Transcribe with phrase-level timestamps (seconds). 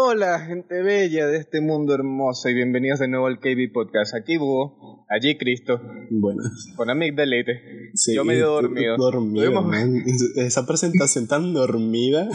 [0.00, 4.14] Hola, gente bella de este mundo hermoso y bienvenidos de nuevo al KB Podcast.
[4.14, 5.80] Aquí Búho, allí Cristo,
[6.10, 6.42] Bueno,
[6.76, 7.90] con amigdalite.
[7.94, 8.96] sí, Yo medio dormido.
[8.96, 9.68] dormido.
[10.36, 12.28] Esa presentación tan dormida.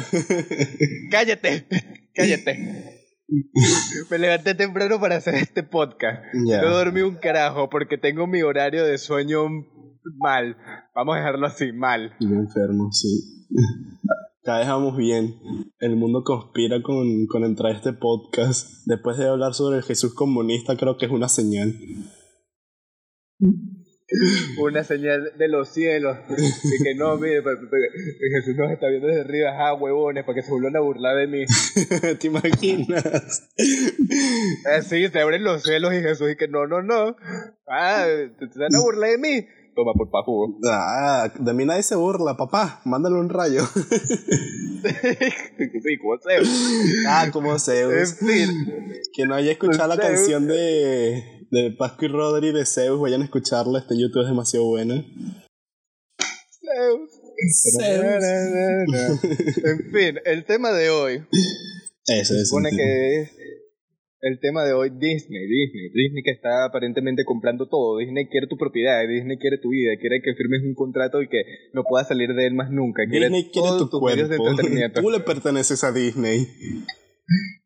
[1.10, 1.66] ¡Cállate!
[2.14, 2.91] ¡Cállate!
[4.12, 6.24] Me levanté temprano para hacer este podcast.
[6.46, 6.62] Ya.
[6.62, 9.46] No dormí un carajo porque tengo mi horario de sueño
[10.18, 10.58] mal.
[10.94, 12.16] Vamos a dejarlo así, mal.
[12.20, 13.48] Y me enfermo, sí.
[14.46, 15.39] Cada vez vamos bien.
[15.80, 18.70] El mundo conspira con, con entrar a este podcast.
[18.85, 21.73] Después de hablar sobre el Jesús comunista, creo que es una señal.
[24.59, 26.16] Una señal de los cielos.
[26.30, 29.49] De que no, mire, Jesús nos está viendo desde arriba.
[29.58, 31.46] Ah, huevones, para que se vuelvan a burlar de mí.
[32.20, 33.49] ¿Te imaginas?
[34.77, 37.16] Así, se abren los cielos y Jesús y que no, no, no.
[37.68, 38.05] Ah,
[38.38, 39.48] ¿te, te van a burlar de mí?
[39.75, 40.57] Toma por pajugo.
[40.71, 42.79] Ah, de mí nadie se burla, papá.
[42.85, 43.65] Mándale un rayo.
[43.75, 43.81] sí,
[46.01, 46.39] como sea.
[47.09, 48.15] ah, como En Zeus.
[48.20, 48.49] fin.
[49.13, 50.07] Que no haya escuchado la Zeus.
[50.07, 53.79] canción de, de Pascu y Rodri de Zeus, vayan a escucharla.
[53.79, 55.04] Este YouTube es demasiado buena.
[59.63, 61.23] En fin, el tema de hoy.
[62.07, 62.49] Eso Se es.
[62.49, 63.32] supone que es
[64.25, 68.57] el tema de hoy Disney, Disney, Disney que está aparentemente comprando todo, Disney quiere tu
[68.57, 72.34] propiedad, Disney quiere tu vida, quiere que firmes un contrato y que no puedas salir
[72.34, 74.34] de él más nunca, quiere Disney quiere tu cuerpo.
[75.00, 76.47] Tú le perteneces a Disney.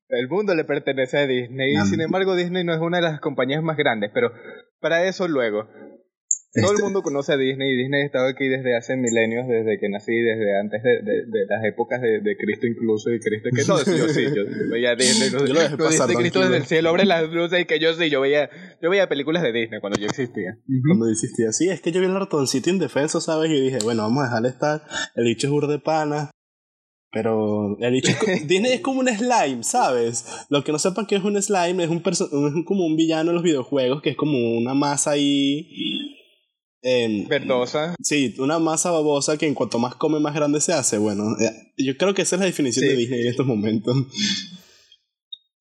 [0.10, 3.22] El mundo le pertenece a Disney y sin embargo Disney no es una de las
[3.22, 4.30] compañías más grandes, pero
[4.82, 5.66] para eso luego.
[6.52, 9.48] Todo el Este- mundo conoce a Disney y Disney ha estado aquí desde hace milenios,
[9.48, 13.20] desde que nací, desde antes de, de- de las épocas de, de Cristo incluso, y
[13.20, 16.10] Cristo que no, yo sí, yo, yo veía Disney, no, Yo lo dejé no pasar,
[16.14, 18.50] Cristo desde el cielo, abre las luces y que yo sí, yo veía,
[18.82, 20.58] yo veía películas de Disney cuando yo existía.
[20.88, 23.52] Cuando existía así, es que yo vi el ratoncito indefenso, ¿sabes?
[23.52, 24.82] Y dije, bueno, vamos a dejarle estar.
[25.16, 26.32] El bicho es burde pana.
[27.12, 30.26] Pero el bicho es Disney es como un slime, ¿sabes?
[30.50, 33.32] Lo que no sepan que es un slime es un perso- es como un villano
[33.32, 35.68] en los videojuegos, que es como una masa ahí.
[36.82, 37.96] Em, Verdosa.
[38.02, 40.98] sí, una masa babosa que en cuanto más come, más grande se hace.
[40.98, 42.90] Bueno, eh, yo creo que esa es la definición Sí.
[42.92, 43.96] de Disney en estos momentos.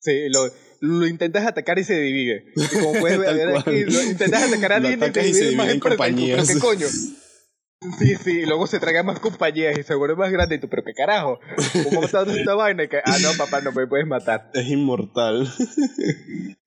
[0.00, 0.48] Sí, lo,
[0.80, 2.44] lo intentas atacar y se divide.
[2.54, 5.80] Y como puedes ver aquí, lo intentas atacar a Disney y se más divide en
[5.80, 5.80] partes.
[5.80, 6.46] Y tú, compañías.
[6.46, 6.86] Pero qué coño.
[8.00, 10.68] Sí, sí, y luego se traga más compañías y se vuelve más grande y tú,
[10.68, 11.38] pero qué carajo,
[11.84, 12.82] ¿cómo está esta vaina?
[12.82, 14.50] Y que, ah, no, papá, no me puedes matar.
[14.52, 15.48] Es inmortal.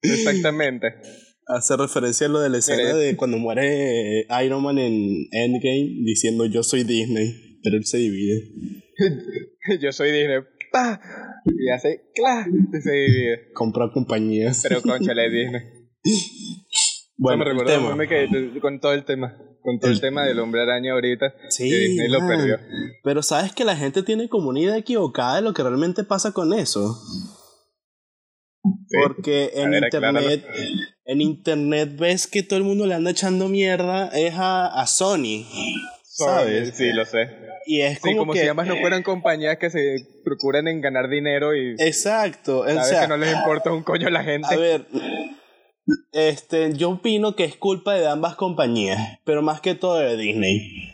[0.00, 0.94] Exactamente.
[1.46, 6.46] Hace referencia a lo de la escena de cuando muere Iron Man en Endgame diciendo
[6.46, 8.50] yo soy Disney, pero él se divide.
[9.80, 10.38] Yo soy Disney.
[10.72, 11.00] ¡Pah!
[11.46, 12.46] Y hace, ¡cla!
[12.48, 13.52] Y se divide.
[13.54, 14.60] Compra compañías.
[14.68, 15.60] Pero conchale, Disney.
[17.16, 17.92] bueno, Eso me el recuerda tema.
[17.92, 19.36] un meme que con todo el tema.
[19.62, 21.32] Con todo el, El- tema del hombre araña ahorita.
[21.50, 22.58] Sí, que Disney lo perdió.
[23.04, 26.32] Pero sabes que la gente tiene como una idea equivocada de lo que realmente pasa
[26.32, 26.94] con eso.
[28.88, 28.98] Sí.
[29.02, 30.44] Porque en ver, internet,
[31.04, 35.44] en internet ves que todo el mundo le anda echando mierda es a, a Sony.
[36.04, 36.76] ¿Sabes?
[36.76, 37.28] Sí, lo sé.
[37.66, 38.40] Y es Sí, como, como que.
[38.42, 42.60] si ambas no fueran compañías que se procuran en ganar dinero y Exacto.
[42.60, 44.54] O sabes sea, que no les importa un coño a la gente.
[44.54, 44.86] A ver,
[46.12, 50.91] este, yo opino que es culpa de ambas compañías, pero más que todo de Disney.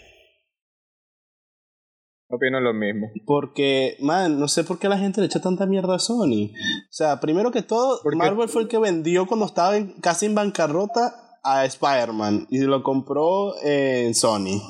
[2.31, 3.09] Opino lo mismo.
[3.27, 6.51] Porque, man, no sé por qué la gente le echa tanta mierda a Sony.
[6.53, 8.01] O sea, primero que todo.
[8.29, 12.83] Marvel fue el que vendió cuando estaba en- casi en bancarrota a Spider-Man y lo
[12.83, 14.61] compró en Sony.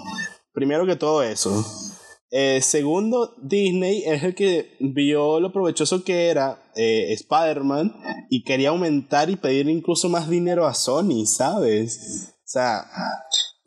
[0.53, 1.65] Primero que todo eso.
[2.31, 7.95] Eh, segundo, Disney es el que vio lo provechoso que era eh, Spider-Man
[8.31, 12.35] y quería aumentar y pedir incluso más dinero a Sony, ¿sabes?
[12.37, 12.85] O sea,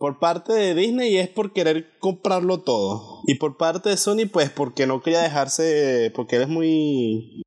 [0.02, 3.22] por parte de Disney es por querer comprarlo todo.
[3.28, 6.12] Y por parte de Sony, pues porque no quería dejarse.
[6.16, 7.44] Porque él es muy.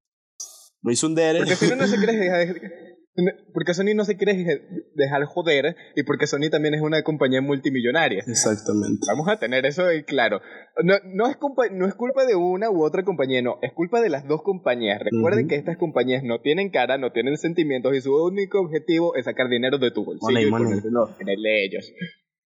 [0.80, 1.40] Muy sundere.
[1.40, 2.46] Porque Sony no se quiere dejar,
[3.52, 4.36] porque Sony no se quiere
[4.94, 8.22] dejar joder y porque Sony también es una compañía multimillonaria.
[8.24, 9.04] Exactamente.
[9.08, 10.40] Vamos a tener eso en claro.
[10.84, 13.58] No, no, es culpa, no es culpa de una u otra compañía, no.
[13.62, 15.00] Es culpa de las dos compañías.
[15.00, 15.48] Recuerden Ujú.
[15.48, 19.48] que estas compañías no tienen cara, no tienen sentimientos y su único objetivo es sacar
[19.48, 21.64] dinero de tu bolsillo Money, y money.
[21.64, 21.92] ellos.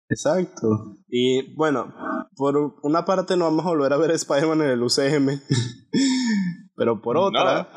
[0.10, 0.68] Exacto.
[1.10, 1.94] Y bueno,
[2.36, 5.42] por una parte no vamos a volver a ver a Spider-Man en el UCM.
[6.76, 7.70] Pero por otra,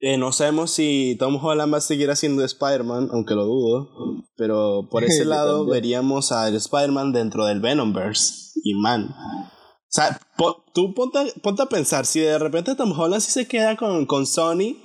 [0.00, 3.88] eh, no sabemos si Tom Holland va a seguir haciendo Spider-Man, aunque lo dudo.
[4.36, 8.50] Pero por ese lado veríamos al Spider-Man dentro del Venomverse.
[8.64, 9.08] Y man.
[9.10, 13.30] O sea, po- tú ponte, a- ponte a pensar, si de repente Tom Holland sí
[13.30, 14.76] se queda con, con Sony,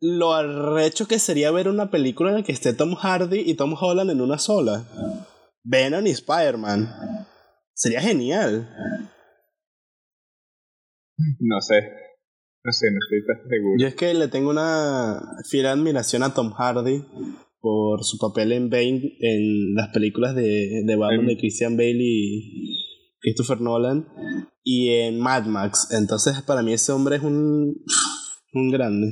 [0.00, 3.74] lo arrecho que sería ver una película en la que esté Tom Hardy y Tom
[3.78, 4.84] Holland en una sola.
[5.62, 6.88] Venom y Spider-Man.
[7.74, 8.68] Sería genial.
[11.38, 11.74] No sé.
[12.62, 13.76] No sé, no estoy tan seguro.
[13.78, 17.04] Yo es que le tengo una fiel admiración a Tom Hardy
[17.60, 22.86] por su papel en Bane en las películas de, de Batman de Christian Bale y
[23.20, 24.06] Christopher Nolan
[24.62, 25.88] y en Mad Max.
[25.92, 27.82] Entonces, para mí ese hombre es un,
[28.52, 29.08] un grande.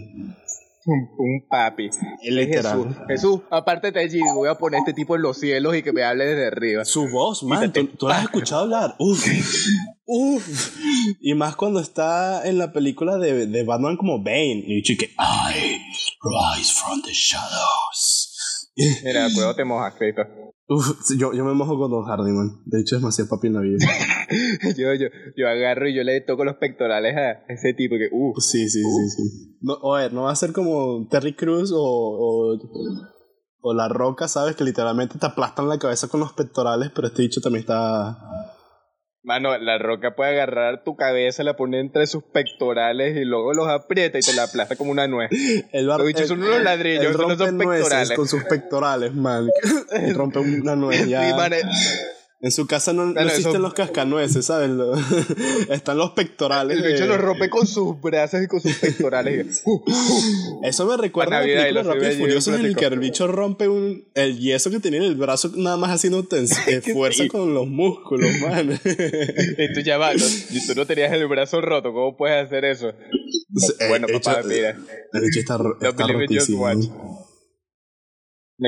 [0.91, 1.91] Un, papi.
[2.23, 2.85] Literal.
[2.85, 2.97] Jesús.
[3.09, 5.93] Jesús, aparte de allí, voy a poner a este tipo en los cielos y que
[5.93, 6.85] me hable desde arriba.
[6.87, 8.95] Su voz, man, ¿tú, tú la has escuchado hablar.
[8.99, 9.27] Uf.
[10.07, 10.79] Uf.
[11.21, 14.65] Y más cuando está en la película de, de Batman como Bane.
[14.67, 15.79] Y que I
[16.23, 18.71] rise from the shadows.
[19.05, 20.23] Mira, cuidado te mojas, Cristo.
[20.71, 22.61] Uf, yo, yo me mojo con Don Hardy, man.
[22.67, 23.79] De hecho, es demasiado papi en la vida.
[24.77, 28.35] yo, yo, yo agarro y yo le toco los pectorales a ese tipo que, uh.
[28.39, 29.57] Sí, sí, sí, sí.
[29.63, 32.59] No, a ver, no va a ser como Terry Cruz o, o,
[33.63, 34.57] o La Roca, ¿sabes?
[34.57, 38.19] Que literalmente te aplastan la cabeza con los pectorales, pero este dicho también está...
[39.29, 43.69] Mano, la roca puede agarrar tu cabeza, la pone entre sus pectorales y luego los
[43.69, 45.29] aprieta y te la aplasta como una nuez.
[45.71, 48.17] El bar, Los bichos son unos ladrillos, esos no rompe son nueces pectorales.
[48.17, 49.51] con sus pectorales, man.
[50.15, 51.29] Rompe una nuez ya.
[51.29, 51.61] Sí, man, eh,
[52.41, 54.71] En su casa no, no existen eso- los cascanueces, ¿sabes?
[55.71, 56.77] Están los pectorales.
[56.79, 59.65] el bicho de- los rompe con sus brazos y con sus pectorales.
[59.67, 60.61] y- uh, uh.
[60.63, 64.05] Eso me recuerda a la película y Furiosos en el que el bicho rompe un,
[64.15, 67.29] el yeso que tenía en el brazo nada más haciendo eh, fuerza sí.
[67.29, 68.71] con los músculos, man.
[68.85, 70.25] Y tú ya vas, ¿no?
[70.57, 72.91] y tú no tenías el brazo roto, ¿cómo puedes hacer eso?
[72.91, 74.77] Eh, bueno, papá, mira.
[75.13, 76.69] El bicho está, está rotísimo.
[76.69, 76.77] De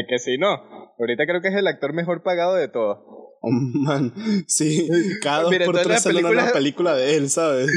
[0.08, 0.56] que sí, no.
[0.98, 2.98] Ahorita creo que es el actor mejor pagado de todos.
[3.42, 4.12] Oh, man,
[4.46, 4.88] sí,
[5.22, 7.70] cada dos Mira, por tres sale una películas- película de él, ¿sabes?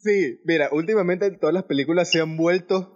[0.00, 2.92] Sí, mira, últimamente todas las películas se han vuelto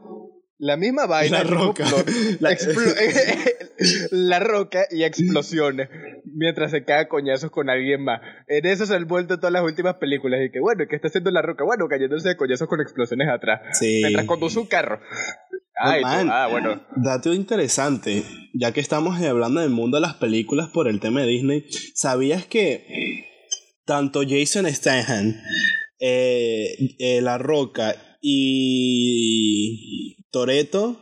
[0.59, 1.45] la misma vaina.
[1.45, 1.85] La Roca.
[4.11, 5.89] La- roca y explosiones
[6.25, 8.21] mientras se caga coñazos con alguien más.
[8.47, 10.41] En eso se han vuelto todas las últimas películas.
[10.45, 11.65] Y que bueno, ¿qué está haciendo la roca?
[11.65, 13.61] Bueno, cayéndose de coñazos con explosiones atrás.
[13.79, 14.01] Sí.
[14.03, 15.01] Mientras conduce un carro.
[16.03, 16.29] Man.
[16.31, 16.81] ah, bueno.
[16.97, 18.23] Dato interesante,
[18.55, 22.45] ya que estamos hablando del mundo de las películas por el tema de Disney, ¿sabías
[22.45, 23.27] que
[23.85, 25.35] tanto Jason Statham,
[25.99, 31.01] eh, eh, La Roca y Toreto,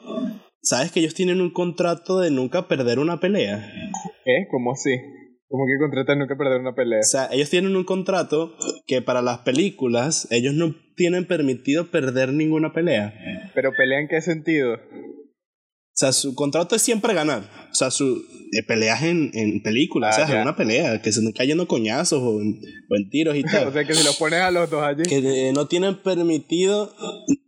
[0.63, 3.73] ¿sabes que ellos tienen un contrato de nunca perder una pelea?
[4.25, 4.47] ¿Qué?
[4.51, 4.91] ¿Cómo así?
[5.49, 7.01] ¿Cómo que contratan nunca perder una pelea?
[7.01, 8.55] O sea, ellos tienen un contrato
[8.87, 13.15] que para las películas ellos no tienen permitido perder ninguna pelea.
[13.61, 14.75] ¿Pero pelea en qué sentido?
[14.75, 14.79] O
[15.93, 17.43] sea, su contrato es siempre ganar.
[17.73, 18.19] O sea, su
[18.53, 21.67] eh, peleas en, en películas, Ah, o sea, es una pelea, que se están cayendo
[21.67, 23.73] coñazos o en, o en tiros y o tal.
[23.73, 25.03] sea, que si los pones a los dos allí.
[25.03, 26.95] que eh, no tienen permitido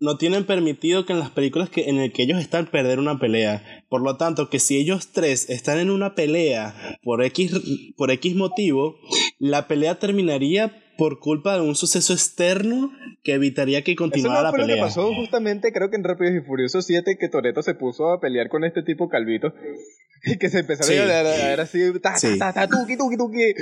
[0.00, 3.20] no tienen permitido que en las películas que en el que ellos están perder una
[3.20, 7.52] pelea por lo tanto que si ellos tres están en una pelea por x
[7.96, 8.96] por x motivo
[9.38, 12.92] la pelea terminaría por culpa de un suceso externo
[13.24, 15.96] que evitaría que Eso continuara no la fue lo que pelea pasó justamente, creo que
[15.96, 19.52] en Rápidos y Furiosos 7, que Toreto se puso a pelear con este tipo calvito.
[20.24, 20.98] Y que se empezaron Sí.
[20.98, 22.38] a a dar así, ta, Sí.
[22.38, 23.54] ta, ta, tuki, tuki, tuki.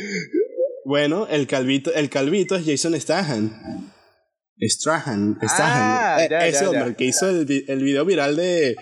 [0.85, 3.51] bueno el calvito el calvito es Jason Statham
[4.61, 5.83] Strahan, Strahan.
[5.85, 6.87] Ah, Eh, ya, ese ya, hombre, ya.
[6.89, 8.75] el que hizo el, el video viral de,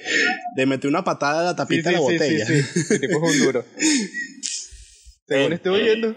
[0.57, 2.47] de meter una patada a la Sí, tapita sí, de la sí, botella.
[2.47, 2.95] sí, sí.
[2.95, 3.65] El tipo es un duro.
[5.29, 6.17] Según Eh, estoy oyendo.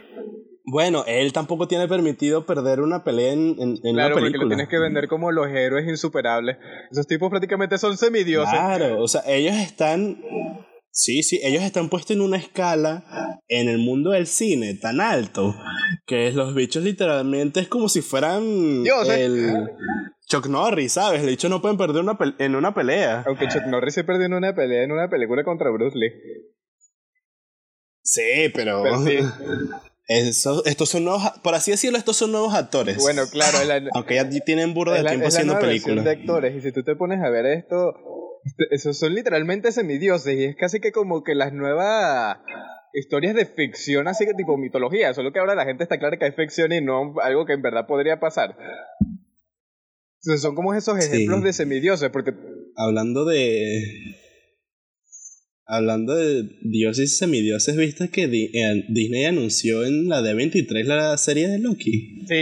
[0.72, 4.44] Bueno, él tampoco tiene permitido perder una pelea en, en, en Claro, una porque película.
[4.44, 6.58] lo tienes que vender como los héroes insuperables.
[6.92, 8.54] Esos tipos prácticamente son semidioses.
[8.54, 10.22] Claro, o sea, ellos están.
[10.92, 15.56] Sí, sí, ellos están puestos en una escala en el mundo del cine tan alto
[16.06, 19.18] que los bichos literalmente es como si fueran Dioses.
[19.18, 19.70] el
[20.28, 21.22] Chuck Norris, ¿sabes?
[21.22, 23.24] El bicho no pueden perder una en una pelea.
[23.28, 26.12] Aunque Chuck Norris se perdió en una pelea en una película contra Bruce Lee.
[28.02, 29.20] Sí, pero, Pero sí.
[30.10, 32.98] eso- estos son nuevos, por así decirlo, estos son nuevos actores.
[32.98, 35.54] Bueno, claro, es la, aunque ya tienen burro de es la- tiempo es la haciendo
[35.54, 36.04] versión películas.
[36.06, 36.56] de actores.
[36.58, 37.94] Y si tú te pones a ver esto,
[38.44, 40.36] este- esos son literalmente semidioses.
[40.38, 42.38] Y es casi que como que las nuevas
[42.94, 45.14] historias de ficción, así que tipo mitología.
[45.14, 47.62] Solo que ahora la gente está clara que hay ficción y no algo que en
[47.62, 48.56] verdad podría pasar.
[50.22, 51.10] Entonces son como esos Sí.
[51.16, 52.34] ejemplos de semidioses, porque
[52.76, 53.84] Hablando de.
[55.72, 61.48] Hablando de dioses y semidioses, ¿viste que eh, Disney anunció en la D23 la serie
[61.48, 62.24] de Loki?
[62.28, 62.36] sí,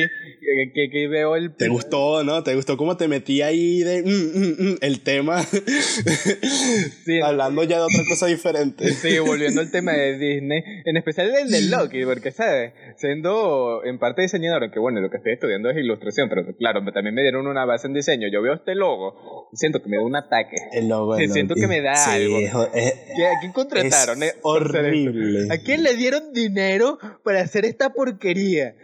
[0.55, 1.55] que, que- que veo el...
[1.55, 2.43] ¿Te gustó, no?
[2.43, 5.43] ¿Te gustó cómo te metí ahí de mm, mm, mm, el tema?
[5.43, 7.19] Sí.
[7.23, 8.87] Hablando ya de otra cosa diferente.
[8.93, 12.73] Sí, volviendo al tema de Disney, en especial el de Loki, porque, ¿sabes?
[12.97, 17.13] Siendo en parte diseñador, aunque bueno, lo que estoy estudiando es ilustración, pero claro, también
[17.15, 18.27] me dieron una base en diseño.
[18.31, 20.55] Yo veo este logo y siento que me da un ataque.
[20.71, 22.37] El logo Sí, siento que me da Sí, algo.
[22.39, 22.53] es-
[22.85, 24.23] es- ¿Qué- ¿A quién contrataron?
[24.23, 25.47] Es eh, horrible.
[25.53, 28.75] ¿A quién le dieron dinero para hacer esta porquería?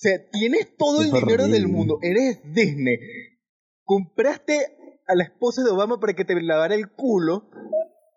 [0.00, 2.96] O sea, tienes todo el dinero del mundo, eres Disney.
[3.84, 4.58] compraste
[5.06, 7.50] a la esposa de Obama para que te lavara el culo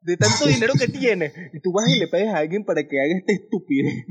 [0.01, 1.33] de tanto dinero que tiene.
[1.51, 4.05] Y tú vas y le pagas a alguien para que haga este estupidez.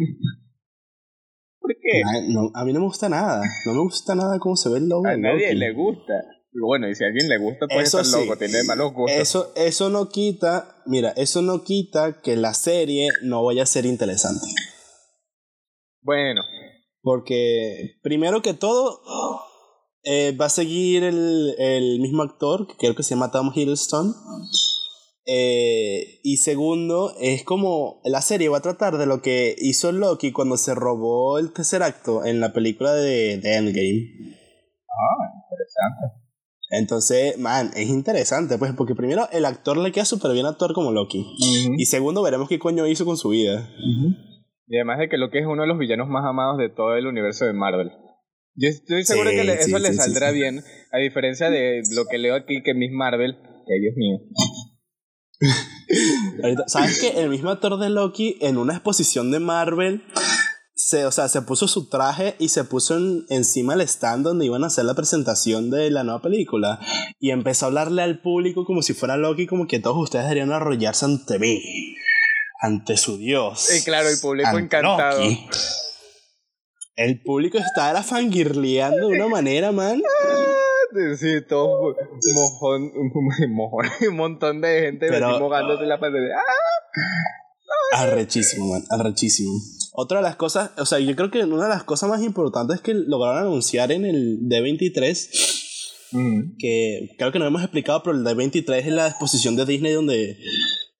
[1.60, 2.02] ¿Por qué?
[2.28, 3.42] No, a mí no me gusta nada.
[3.64, 5.06] No me gusta nada cómo se ve el logo.
[5.06, 6.12] A nadie le gusta.
[6.52, 9.18] Bueno, y si a alguien le gusta, pues eso estar loco, tiene malos gustos.
[9.18, 13.86] Eso, eso no quita, mira, eso no quita que la serie no vaya a ser
[13.86, 14.44] interesante.
[16.02, 16.42] Bueno.
[17.02, 19.02] Porque, primero que todo,
[20.04, 24.14] eh, va a seguir el, el, mismo actor, que creo que se llama Tom Hiddleston.
[25.24, 30.32] Eh, y segundo, es como la serie va a tratar de lo que hizo Loki
[30.32, 34.36] cuando se robó el tercer acto en la película de, de Endgame.
[34.88, 36.22] Ah, interesante.
[36.70, 40.90] Entonces, man, es interesante, pues, porque primero el actor le queda súper bien actor como
[40.90, 41.24] Loki.
[41.76, 43.68] Y segundo, veremos qué coño hizo con su vida.
[44.66, 47.06] Y además de que Loki es uno de los villanos más amados de todo el
[47.06, 47.90] universo de Marvel.
[48.54, 52.62] Yo estoy seguro que eso le saldrá bien, a diferencia de lo que leo aquí
[52.62, 54.18] que Miss Marvel, que Dios mío.
[56.66, 60.02] ¿Sabes que el mismo actor de Loki en una exposición de Marvel
[60.74, 64.64] se, o sea, se puso su traje y se puso encima del stand donde iban
[64.64, 66.80] a hacer la presentación de la nueva película
[67.18, 70.52] y empezó a hablarle al público como si fuera Loki, como que todos ustedes deberían
[70.52, 71.91] arrollarse ante mí,
[72.62, 73.74] ante su dios.
[73.74, 75.20] Y claro, el público encantado.
[76.94, 80.00] El público estaba fangirleando de una manera, man.
[81.18, 81.96] Sí, todo
[82.34, 82.92] mojón,
[83.48, 86.36] mojón, un montón de gente Pero, mojándose la pantalla.
[86.36, 88.02] ¡Ah!
[88.02, 89.52] Arrechísimo, man, arrechísimo.
[89.94, 92.80] Otra de las cosas, o sea, yo creo que una de las cosas más importantes
[92.80, 96.56] que lograron anunciar en el D23, mm.
[96.58, 100.38] que creo que no hemos explicado, pero el D23 es la exposición de Disney donde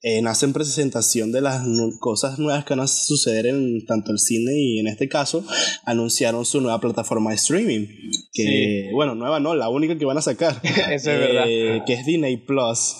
[0.02, 1.62] eh, nacen presentación de las
[2.00, 5.44] cosas nuevas que van a suceder en tanto el cine y en este caso
[5.84, 7.86] anunciaron su nueva plataforma de streaming.
[8.32, 10.60] Que, bueno, nueva no, la única que van a sacar.
[10.90, 11.44] Eso es verdad.
[11.46, 12.94] Eh, que es Disney Plus.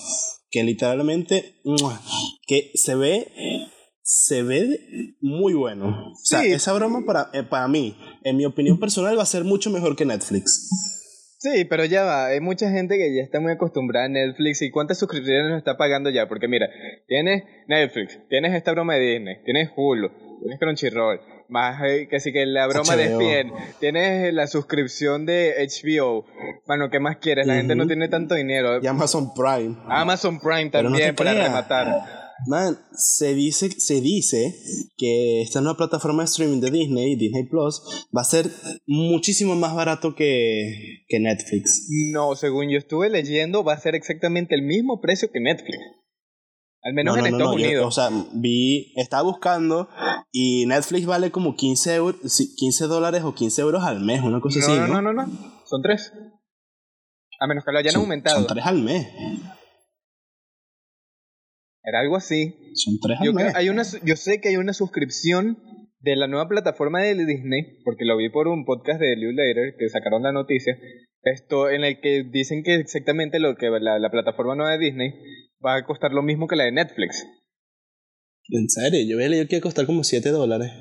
[0.51, 1.57] Que literalmente,
[2.47, 3.27] que se ve
[4.03, 6.13] se ve muy bueno.
[6.13, 9.45] O sea, esa broma para, eh, para mí, en mi opinión personal, va a ser
[9.45, 11.02] mucho mejor que Netflix.
[11.43, 14.71] Sí, pero ya va, hay mucha gente que ya está muy acostumbrada a Netflix y
[14.71, 16.69] cuántas suscripciones nos está pagando ya, porque mira,
[17.09, 20.09] tienes Netflix, tienes esta broma de Disney, tienes Hulu,
[20.39, 25.57] tienes Crunchyroll, más eh, que sí que la broma de ESPN, tienes la suscripción de
[25.69, 26.27] HBO,
[26.65, 27.45] bueno, ¿qué más quieres?
[27.49, 28.81] La gente no tiene tanto dinero.
[28.81, 29.79] Y Amazon Prime.
[29.89, 32.22] Amazon Prime también para rematar.
[32.47, 34.55] Man, se dice, se dice
[34.97, 38.51] que esta nueva plataforma de streaming de Disney, Disney Plus, va a ser
[38.87, 41.89] muchísimo más barato que, que Netflix.
[42.13, 45.79] No, según yo estuve leyendo, va a ser exactamente el mismo precio que Netflix.
[46.85, 47.87] Al menos en Estados Unidos.
[47.87, 49.89] o sea, vi, estaba buscando
[50.33, 52.01] y Netflix vale como 15,
[52.57, 54.73] 15 dólares o 15 euros al mes, una cosa así.
[54.73, 55.27] No, no, no, no,
[55.65, 56.13] son tres.
[57.39, 58.37] A menos que lo hayan aumentado.
[58.37, 59.07] Son tres al mes.
[61.85, 62.55] Era algo así.
[62.75, 65.59] Son tres yo, hay una, yo sé que hay una suscripción
[66.01, 69.77] de la nueva plataforma de Disney, porque lo vi por un podcast de Liu Later,
[69.79, 70.77] que sacaron la noticia,
[71.23, 75.13] esto en el que dicen que exactamente lo que la, la plataforma nueva de Disney
[75.65, 77.25] va a costar lo mismo que la de Netflix.
[78.49, 79.01] ¿En serio?
[79.09, 80.73] Yo había leído que iba a costar como 7 dólares.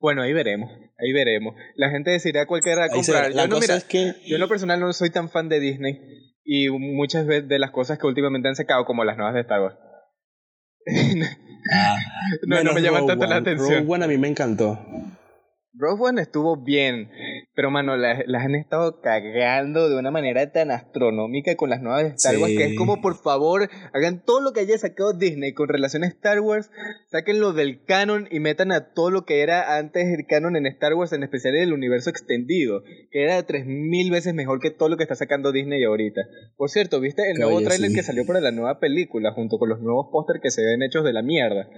[0.00, 1.54] Bueno, ahí veremos, ahí veremos.
[1.76, 3.32] La gente decidirá cuál querrá comprar.
[3.32, 4.14] yo, no, mira, que...
[4.26, 5.98] yo en lo personal no soy tan fan de Disney
[6.44, 9.62] y muchas veces de las cosas que últimamente han sacado, como las nuevas de Star
[9.62, 9.76] Wars.
[11.72, 11.96] Ah.
[12.46, 13.86] no, no me llaman tanto la atención.
[13.86, 14.78] Rogue a mí me encantó.
[15.76, 17.10] Rogue One estuvo bien,
[17.56, 22.08] pero mano, las, han estado cagando de una manera tan astronómica con las nuevas de
[22.10, 25.68] Star Wars que es como por favor hagan todo lo que haya sacado Disney con
[25.68, 26.70] relación a Star Wars,
[27.08, 30.66] saquen lo del canon y metan a todo lo que era antes el canon en
[30.66, 34.88] Star Wars, en especial el universo extendido, que era tres mil veces mejor que todo
[34.88, 36.20] lo que está sacando Disney ahorita.
[36.56, 39.80] Por cierto, ¿viste el nuevo trailer que salió para la nueva película junto con los
[39.80, 41.68] nuevos pósters que se ven hechos de la mierda?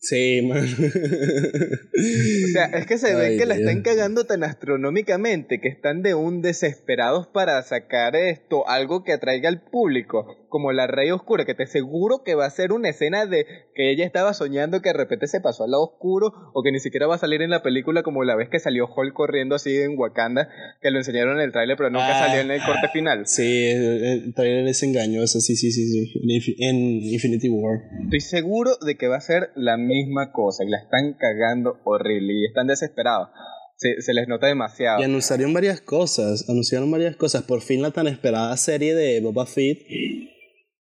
[0.00, 0.64] Sí, man.
[0.64, 6.14] O sea, es que se ve que la están cagando tan astronómicamente que están de
[6.14, 11.54] un desesperados para sacar esto, algo que atraiga al público, como la Rey Oscura, que
[11.54, 14.94] te seguro que va a ser una escena de que ella estaba soñando que de
[14.94, 17.62] repente se pasó al lado oscuro, o que ni siquiera va a salir en la
[17.62, 20.48] película como la vez que salió Hulk corriendo así en Wakanda,
[20.80, 23.26] que lo enseñaron en el tráiler, pero nunca salió en el corte final.
[23.26, 27.80] Sí, el, tráiler es engañoso, sí, sí, sí, sí, en Infinity War.
[28.04, 32.32] Estoy seguro de que va a ser la misma cosa, y la están cagando horrible,
[32.34, 33.28] y están desesperados.
[33.76, 35.00] Se, se, les nota demasiado.
[35.00, 37.42] Y anunciaron varias cosas, anunciaron varias cosas.
[37.42, 39.78] Por fin la tan esperada serie de Boba Fett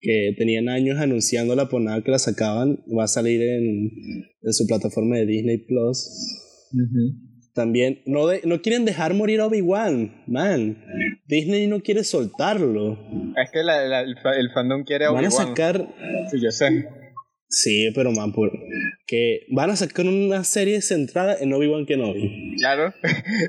[0.00, 3.90] que tenían años anunciándola por nada que la sacaban, va a salir en,
[4.42, 6.08] en su plataforma de Disney Plus.
[7.54, 10.82] también no, de, no quieren dejar morir a Obi-Wan, man.
[11.26, 12.98] Disney no quiere soltarlo.
[13.36, 15.44] Es que la, la, el, el, fandom quiere a Van Obi-Wan.
[15.44, 15.88] a sacar.
[16.30, 16.88] Sí, yo sé.
[17.52, 18.52] Sí, pero man, por,
[19.08, 22.54] que van a sacar una serie centrada en Obi-Wan Kenobi.
[22.58, 22.94] Claro.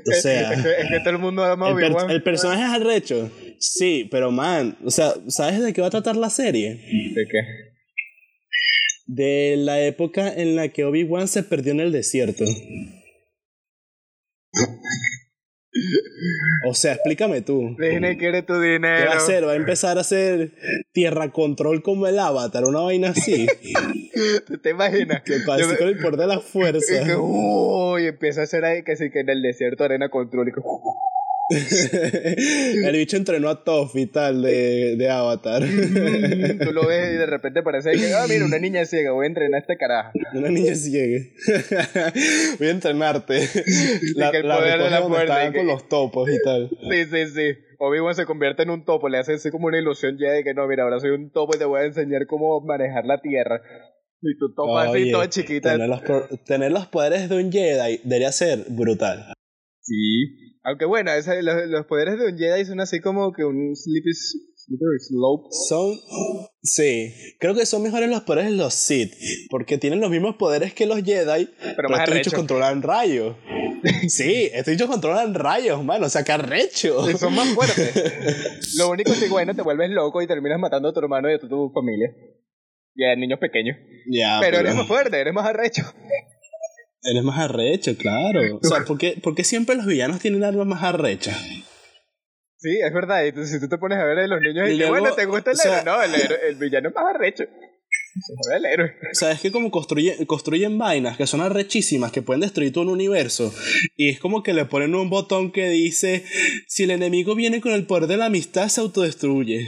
[0.08, 2.10] O sea, es, que, es que todo el mundo ama a el, per- Obi-Wan.
[2.10, 3.30] el personaje es arrecho.
[3.60, 6.70] Sí, pero man, o sea, ¿sabes de qué va a tratar la serie?
[7.14, 7.38] ¿De qué?
[9.06, 12.44] De la época en la que Obi-Wan se perdió en el desierto.
[16.68, 17.74] O sea, explícame tú.
[17.78, 19.00] Disney quiere tu dinero.
[19.00, 19.46] ¿Qué va a hacer?
[19.46, 20.52] ¿Va a empezar a hacer
[20.92, 22.64] tierra control como el avatar?
[22.64, 23.46] Una vaina así.
[24.46, 25.22] ¿Tú te imaginas?
[25.22, 27.18] Que parece Yo- con el poder de la y que, fuerza.
[27.18, 30.60] uy, empieza a hacer ahí que que en el desierto arena control y que,
[32.86, 35.62] el bicho entrenó a Toph y tal de, de avatar.
[36.64, 39.28] tú lo ves y de repente parece que, ah, mira, una niña ciega, voy a
[39.28, 40.10] entrenar a este carajo.
[40.34, 41.24] Una niña ciega.
[42.58, 43.48] Voy a entrenarte.
[44.14, 46.70] La, que el la poder de la y que- con los topos y tal.
[46.90, 47.58] Sí, sí, sí.
[47.78, 50.54] Obi-Wan se convierte en un topo, le hace así como una ilusión ya de que
[50.54, 53.60] no, mira, ahora soy un topo y te voy a enseñar cómo manejar la tierra.
[54.20, 55.72] Y tu topo así, toda chiquita.
[55.72, 56.00] Tener los,
[56.44, 59.32] tener los poderes de un Jedi debería ser brutal.
[59.80, 60.41] Sí.
[60.64, 64.14] Aunque bueno, esa- los, los poderes de un Jedi son así como que un slippery,
[64.14, 65.48] slippery slope.
[65.68, 65.92] Son.
[66.62, 69.12] Sí, creo que son mejores los poderes de los Sith.
[69.50, 71.48] Porque tienen los mismos poderes que los Jedi.
[71.76, 73.36] Pero, más estos bichos controlan rayos.
[74.08, 76.06] Sí, estos bichos controlan rayos, mano.
[76.06, 77.10] O sea, que arrecho.
[77.10, 77.92] Y son más fuertes.
[78.78, 81.34] Lo único es que, bueno, te vuelves loco y terminas matando a tu hermano y
[81.34, 82.14] a tu, tu familia.
[82.94, 83.76] Y a niños pequeños.
[84.08, 85.82] Ya, pero eres más fuerte, eres más arrecho.
[87.02, 88.40] Eres más arrecho, claro.
[88.62, 91.36] O sea, ¿por qué, por qué siempre los villanos tienen armas más arrechas?
[92.58, 93.24] Sí, es verdad.
[93.24, 95.12] Y tú- si tú te pones a ver a los niños y, Y luego, bueno,
[95.14, 95.92] ¿te gusta el o sea- héroe?
[95.92, 97.44] No, el, héroe- el villano es más arrecho.
[97.44, 98.90] Se jode el héroe.
[99.10, 102.84] O sea, es que como construyen, construyen vainas que son arrechísimas, que pueden destruir todo
[102.84, 103.52] un universo.
[103.96, 106.24] Y es como que le ponen un botón que dice,
[106.68, 109.66] si el enemigo viene con el poder de la amistad, se autodestruye.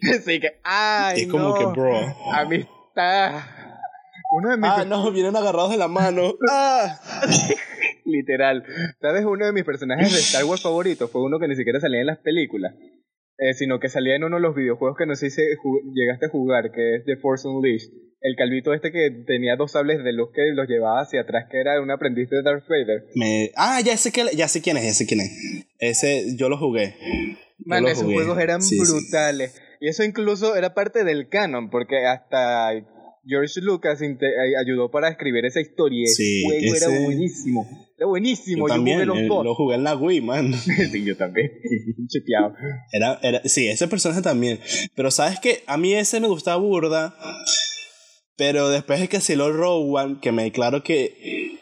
[0.14, 1.54] Así que, ay, es como no.
[1.58, 1.98] que, bro.
[2.32, 3.42] Amistad.
[4.30, 6.34] Uno de mis Ah, no, vienen agarrados de la mano.
[6.50, 6.98] Ah.
[8.04, 8.64] Literal.
[9.00, 9.24] ¿Sabes?
[9.24, 12.06] Uno de mis personajes de Star Wars favoritos fue uno que ni siquiera salía en
[12.06, 12.74] las películas,
[13.38, 15.42] eh, sino que salía en uno de los videojuegos que no sé si
[15.94, 17.90] llegaste a jugar, que es The Force Unleashed.
[18.22, 21.58] El calvito este que tenía dos sables de luz que los llevaba hacia atrás, que
[21.60, 23.04] era un aprendiz de Darth Vader.
[23.14, 25.66] Me- Ah, ya sé, que, ya sé quién es, ya sé quién es.
[25.78, 26.96] Ese, yo lo jugué.
[27.64, 28.16] Man, esos jugué.
[28.16, 28.92] juegos eran Sí, sí.
[28.92, 29.58] brutales.
[29.80, 32.72] Y eso incluso era parte del canon, porque hasta
[33.24, 36.06] George Lucas ay- ayudó para escribir esa historia.
[36.06, 37.66] Sí, ese juego ese- era buenísimo.
[37.98, 38.66] Era buenísimo.
[38.66, 39.44] Yo Yo, también, jugué los eh, dos.
[39.44, 40.54] lo jugué en la Wii, man.
[40.92, 41.50] sí, yo también.
[42.08, 42.54] Chequeado.
[42.92, 44.58] Era, era, sí, ese personaje también.
[44.94, 47.14] Pero sabes que a mí ese me gustaba burda.
[48.36, 51.58] Pero después de que se lo One, que me declaro que.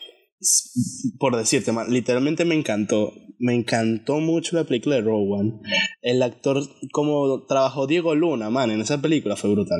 [1.18, 3.12] Por decirte, man, literalmente me encantó.
[3.40, 5.60] Me encantó mucho la película de One.
[6.02, 9.78] El actor, como trabajó Diego Luna, man, en esa película fue brutal.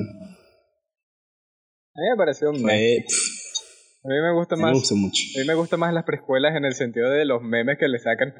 [1.98, 3.04] A mí me pareció un meme.
[3.08, 4.72] Pff, A mí me gusta me más.
[4.74, 5.20] gustó mucho.
[5.36, 7.98] A mí me gusta más las preescuelas en el sentido de los memes que le
[7.98, 8.32] sacan.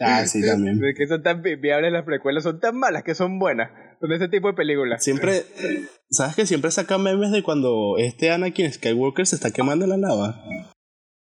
[0.00, 0.80] Ah, sí, también.
[0.80, 3.70] De que son tan vi- viables las precuelas, son tan malas que son buenas.
[4.00, 5.04] Son ese tipo de películas.
[5.04, 5.42] Siempre,
[6.10, 9.96] ¿sabes que siempre sacan memes de cuando este Anakin Skywalker se está quemando en la
[9.98, 10.42] lava?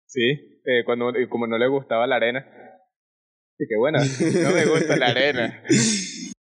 [0.07, 2.47] Sí, eh, cuando, como no le gustaba la arena.
[3.59, 3.99] Y que bueno,
[4.43, 5.65] no me gusta la arena.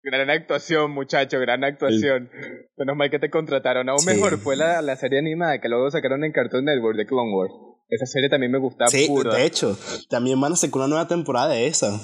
[0.09, 2.31] Gran actuación, muchacho, gran actuación.
[2.77, 3.89] Menos mal que te contrataron.
[3.89, 4.07] Aún Sí.
[4.07, 7.53] mejor fue la, la serie animada que luego sacaron en Cartoon Network de Clone Wars.
[7.89, 9.77] Esa serie también me gustaba Sí, de hecho,
[10.09, 11.99] también van a sacar una nueva temporada de esa.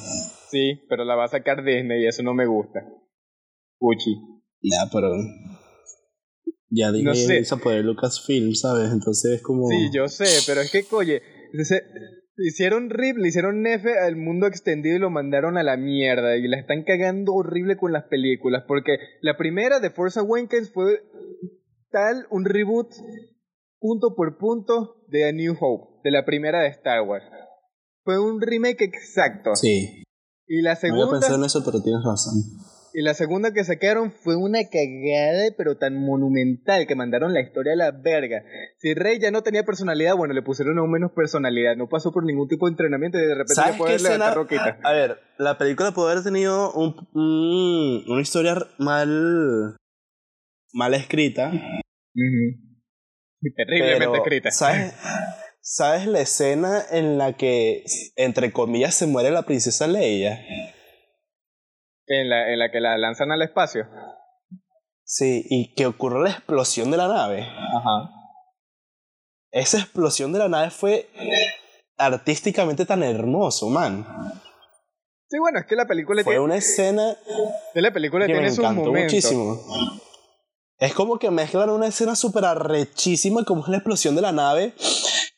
[0.51, 2.81] Sí, pero la va a sacar Disney y eso no me gusta.
[3.79, 4.17] Uchi.
[4.63, 5.09] Ya, pero.
[6.71, 7.45] Ya dije No sé.
[7.53, 8.91] a poder Lucasfilm, ¿sabes?
[8.93, 9.69] Entonces es como.
[9.69, 11.23] Sí, yo sé, pero es que, oye,
[11.63, 11.83] se-
[12.37, 16.37] hicieron RIP, le hicieron Nefe al mundo extendido y lo mandaron a la mierda.
[16.37, 18.65] Y la están cagando horrible con las películas.
[18.67, 21.03] Porque la primera de Force Awakens fue
[21.91, 22.89] tal un reboot
[23.79, 27.25] punto por punto de A New Hope, de la primera de Star Wars.
[28.05, 29.55] Fue un remake exacto.
[29.55, 30.03] Sí.
[30.47, 31.11] Y la No había segunda.
[31.13, 32.35] pensado en eso, pero tienes razón.
[32.95, 37.73] Y la segunda que sacaron fue una cagada, pero tan monumental que mandaron la historia
[37.73, 38.43] a la verga.
[38.79, 41.75] Si Rey ya no tenía personalidad, bueno, le pusieron aún menos personalidad.
[41.77, 44.79] No pasó por ningún tipo de entrenamiento y de repente ¿Sabes puede qué levantar roquita.
[44.85, 49.77] A ver, la película puede haber tenido un, un- una historia mal.
[50.75, 51.51] mal escrita.
[53.57, 54.51] Terriblemente pero, escrita.
[54.51, 54.95] ¿sabes,
[55.61, 57.85] ¿Sabes la escena en la que,
[58.17, 60.41] entre comillas, se muere la princesa Leia?
[62.15, 63.87] En la, en la que la lanzan al espacio.
[65.05, 67.41] Sí, y que ocurre la explosión de la nave.
[67.43, 68.11] Ajá.
[69.51, 71.09] Esa explosión de la nave fue
[71.97, 74.07] artísticamente tan hermoso, man.
[75.29, 77.17] Sí, bueno, es que la película Fue tiene, una escena
[77.75, 79.13] la película que me tiene sus encantó momentos.
[79.15, 79.61] muchísimo.
[80.83, 84.73] Es como que mezclan una escena súper arrechísima como es la explosión de la nave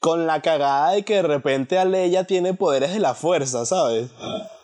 [0.01, 4.11] con la cagada de que de repente a Leia tiene poderes de la fuerza, ¿sabes?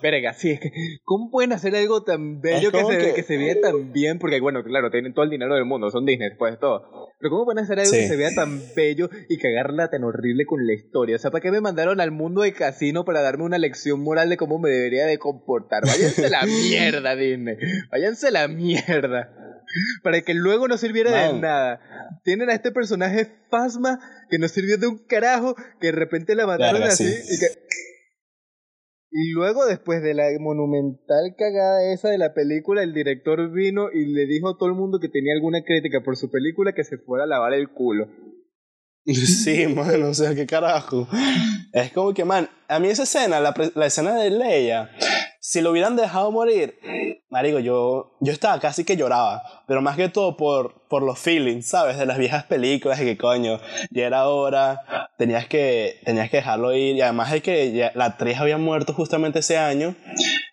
[0.03, 0.71] Verga, sí, es que
[1.05, 4.19] ¿cómo pueden hacer algo tan bello que se, que- que se vea tan bien?
[4.19, 6.83] Porque, bueno, claro, tienen todo el dinero del mundo, son Disney después de todo.
[7.19, 7.99] Pero ¿cómo pueden hacer algo Sí.
[8.01, 11.17] que se vea tan bello y cagarla tan horrible con la historia?
[11.17, 14.29] O sea, ¿para qué me mandaron al mundo de casino para darme una lección moral
[14.31, 15.83] de cómo me debería de comportar?
[15.87, 17.57] Váyanse la mierda, Disney.
[17.91, 19.31] Váyanse la mierda.
[20.03, 21.81] Para que luego no sirviera de nada.
[22.25, 26.47] Tienen a este personaje Fasma que no sirvió de un carajo, que de repente la
[26.47, 27.35] mataron Verga, así sí.
[27.35, 27.47] y que
[29.13, 34.05] y luego, después de la monumental cagada esa de la película, el director vino y
[34.05, 36.97] le dijo a todo el mundo que tenía alguna crítica por su película que se
[36.97, 38.07] fuera a lavar el culo.
[39.05, 41.09] Sí, man, o sea, qué carajo.
[41.73, 44.91] Es como que, man, a mí esa escena, la, la escena de Leia,
[45.43, 46.79] si lo hubieran dejado morir,
[47.31, 51.67] marico, yo, yo estaba casi que lloraba, pero más que todo por, por los feelings,
[51.67, 51.97] ¿sabes?
[51.99, 53.59] De las viejas películas, de que coño,
[53.91, 58.05] ya era hora, tenías que, tenías que dejarlo ir, y además de que ya- la
[58.07, 59.95] actriz había muerto justamente ese año,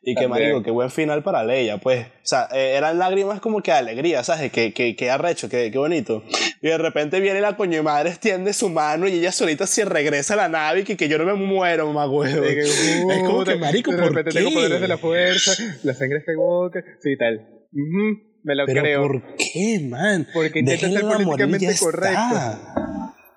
[0.10, 2.06] y que, marico, qué buen final para Leia, pues.
[2.08, 4.52] O sea, eh, eran lágrimas como que de alegría, ¿sabes?
[4.54, 6.24] Que, que, que arrecho, que, que bonito.
[6.62, 9.84] Y de repente viene la coño de madre, extiende su mano y ella solita se
[9.84, 12.42] regresa a la nave y que, que yo no me muero, mamá huevo.
[12.42, 12.62] De que,
[13.18, 14.38] Es como que, marico, de ¿por repente qué?
[14.46, 15.52] tengo poderes de la fuerza,
[15.84, 17.42] la sangre Skywalker, sí, tal.
[17.74, 19.02] Ujú, me lo Pero creo.
[19.02, 20.26] ¿por qué, man?
[20.34, 22.74] Porque intentan ser políticamente ya está.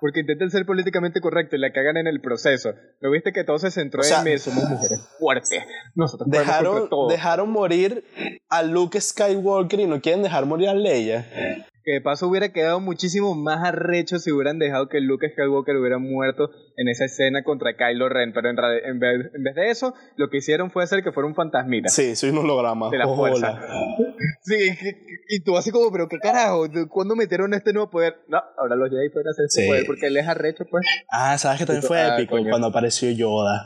[0.01, 2.73] Porque intentan ser políticamente correctos y la cagan en el proceso.
[2.99, 4.37] ¿Lo viste que todo se centró O sea, en mí?
[4.39, 5.63] Somos mujeres fuertes.
[5.93, 7.07] Nosotros Dejaron, todo.
[7.07, 8.03] dejaron morir
[8.49, 11.67] a Luke Skywalker y no quieren dejar morir a Leia.
[11.83, 15.97] Que de paso hubiera quedado muchísimo más arrecho si hubieran dejado que Luke Skywalker hubiera
[15.97, 18.33] muerto en esa escena contra Kylo Ren.
[18.33, 21.33] Pero en, vez, en vez de eso, lo que hicieron fue hacer que fuera un
[21.35, 21.89] fantasmita.
[21.89, 22.89] Sí, soy un holograma.
[22.91, 23.51] De la fuerza.
[23.51, 23.95] Hola.
[24.43, 28.17] Sí, y, y tú así como, pero qué carajo, ¿De ¿cuándo metieron este nuevo poder?
[28.27, 29.67] No, ahora los Jedi pueden hacer ese Sí.
[29.67, 30.83] poder porque él es arrecho, pues.
[31.11, 32.35] Ah, ¿sabes que también fue Ah, épico?
[32.37, 32.49] coño.
[32.49, 33.65] Cuando apareció Yoda.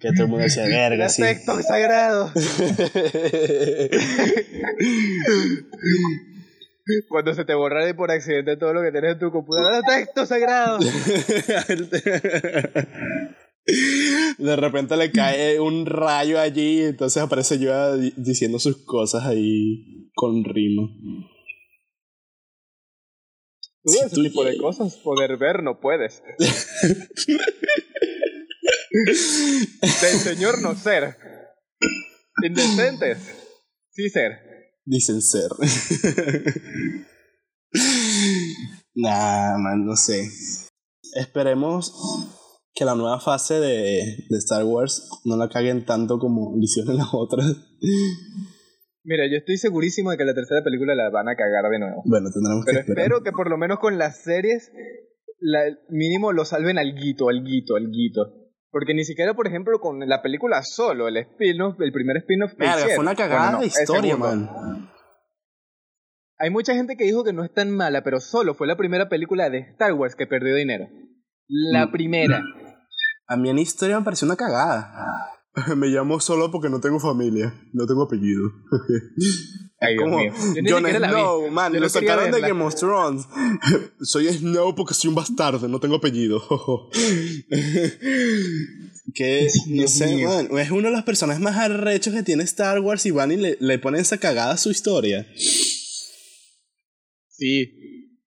[0.00, 1.22] Que todo el mundo decía, verga, sí.
[1.22, 2.30] Texto sagrado.
[7.08, 9.84] Cuando se te borra de por accidente todo lo que tienes en tu computadora, ¡El
[9.84, 10.78] texto sagrado.
[14.38, 20.10] De repente le cae un rayo allí y entonces aparece di- diciendo sus cosas ahí
[20.14, 20.88] con rima.
[23.84, 26.20] Tú Si ese tú tipo de cosas, poder ver no puedes.
[29.82, 31.16] Del señor no ser.
[32.42, 33.18] Indecentes.
[33.90, 34.38] Sí ser.
[34.84, 35.50] Dicen ser.
[38.94, 40.28] nah, man, no sé.
[41.14, 41.92] Esperemos
[42.74, 46.96] que la nueva fase de, de Star Wars no la caguen tanto como lo hicieron
[46.96, 47.46] las otras.
[49.04, 52.02] Mira, yo estoy segurísimo de que la tercera película la van a cagar de nuevo.
[52.04, 53.04] Bueno, tendremos que Pero esperar.
[53.04, 54.70] espero que por lo menos con las series,
[55.40, 58.41] la, mínimo lo salven al guito, al guito, al guito.
[58.72, 62.98] Porque ni siquiera, por ejemplo, con la película solo, el spin-off, el primer spin-off fue
[62.98, 64.48] una cagada Bueno, no, de historia, man.
[66.38, 69.08] Hay mucha gente que dijo que no es tan mala, pero solo fue la primera
[69.08, 70.88] película de Star Wars que perdió dinero.
[71.48, 71.92] La Mm.
[71.92, 72.42] primera.
[73.28, 75.28] A mí en historia me pareció una cagada.
[75.76, 78.40] Me llamo solo porque no tengo familia, no tengo apellido.
[79.82, 80.32] Ay, Dios Como mío.
[80.62, 80.92] Yo vi.
[80.92, 82.40] Snow, man, Yo lo sacaron de.
[82.40, 83.26] Game of Thrones.
[84.00, 86.40] Soy Snow porque soy un bastardo, no tengo apellido.
[89.14, 93.04] que, no sé, man, es uno de los personajes más arrechos que tiene Star Wars
[93.06, 95.26] y van y le, le ponen esa cagada a su historia.
[97.28, 97.78] Sí.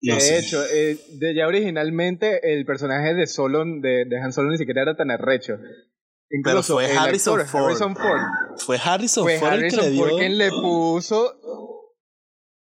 [0.02, 0.40] No de sé.
[0.40, 4.82] hecho, eh, de ya originalmente el personaje de Solo, de, de Han Solo ni siquiera
[4.82, 5.58] era tan arrecho.
[6.30, 7.66] Incluso fue el Harrison actor, Ford.
[7.66, 8.22] Harrison Ford.
[8.58, 10.18] Fue Harrison Fue Ford el que Harrison le dio...
[10.18, 11.34] Quien le puso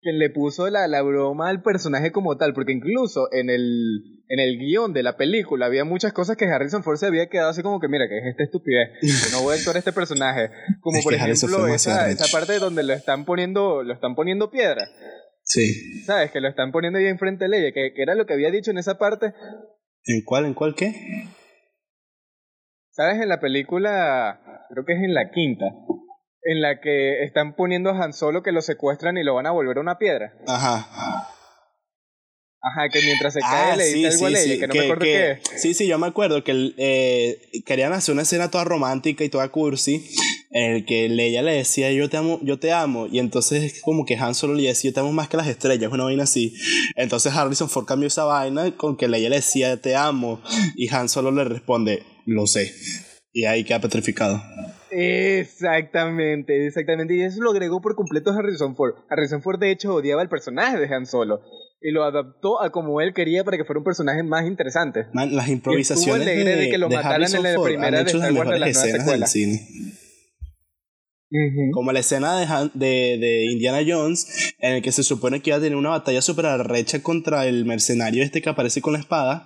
[0.01, 4.39] quien le puso la, la broma al personaje como tal, porque incluso en el, en
[4.39, 7.63] el guion de la película había muchas cosas que Harrison Ford se había quedado así
[7.63, 10.51] como que, mira, que es esta estupidez, que no voy a actuar a este personaje.
[10.81, 14.13] Como Es por Harrison ejemplo fue esa, esa parte donde lo están poniendo, lo están
[14.13, 14.87] poniendo piedra,
[15.41, 16.03] Sí.
[16.03, 16.29] ¿sabes?
[16.29, 18.69] Que lo están poniendo ahí enfrente de ella, que, que era lo que había dicho
[18.69, 19.33] en esa parte,
[20.07, 20.45] ¿En cuál?
[20.45, 20.93] ¿En cuál qué?
[22.95, 23.21] ¿Sabes?
[23.21, 25.65] En la película, creo que es en la quinta,
[26.43, 29.51] en la que están poniendo a Han Solo que lo secuestran y lo van a
[29.51, 30.33] volver a una piedra.
[30.47, 30.87] Ajá.
[32.67, 35.03] Ajá, que mientras se cae Ah, le dice algo a Leia, que no me acuerdo
[35.03, 35.39] qué es.
[35.61, 39.49] Sí, sí, yo me acuerdo que eh, querían hacer una escena toda romántica y toda
[39.49, 40.03] cursi
[40.49, 44.03] en el que Leia le decía yo te amo, yo te amo, y entonces como
[44.03, 46.55] que Han Solo le decía yo te amo más que las estrellas, una vaina así.
[46.95, 50.41] Entonces Harrison Ford cambió esa vaina con que Leia le decía te amo,
[50.75, 52.73] y Han Solo le responde lo sé.
[53.31, 54.41] Y ahí queda petrificado.
[54.91, 57.15] Exactamente, exactamente.
[57.15, 58.93] Y eso lo agregó por completo Harrison Ford.
[59.09, 61.41] Harrison Ford, de hecho, odiaba el personaje de Han Solo.
[61.81, 65.07] Y lo adaptó a como él quería para que fuera un personaje más interesante.
[65.13, 69.67] las improvisaciones de, de, que lo mataran en la primera de las nuevas Del cine.
[71.73, 75.57] Como la escena de, de, de, Indiana Jones, en el que se supone que iba
[75.57, 79.45] a tener una batalla súper arrecha contra el mercenario este que aparece con la espada.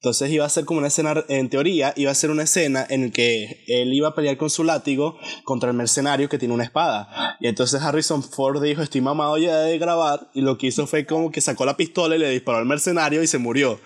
[0.00, 3.02] Entonces iba a ser como una escena, en teoría, iba a ser una escena en
[3.02, 6.64] la que él iba a pelear con su látigo contra el mercenario que tiene una
[6.64, 7.36] espada.
[7.38, 10.30] Y entonces Harrison Ford dijo, estoy mamado ya de grabar.
[10.32, 13.22] Y lo que hizo fue como que sacó la pistola y le disparó al mercenario
[13.22, 13.78] y se murió.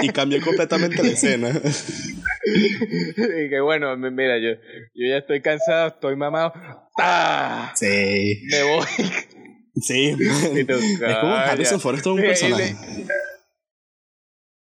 [0.00, 1.48] y cambió completamente la escena.
[2.46, 4.50] y que bueno, mira, yo,
[4.94, 6.52] yo ya estoy cansado, estoy mamado.
[7.00, 7.72] ¡Ah!
[7.74, 8.42] Sí.
[8.48, 8.86] Me voy.
[9.80, 10.16] Sí.
[10.54, 12.76] es como Harrison Ford es todo un personaje.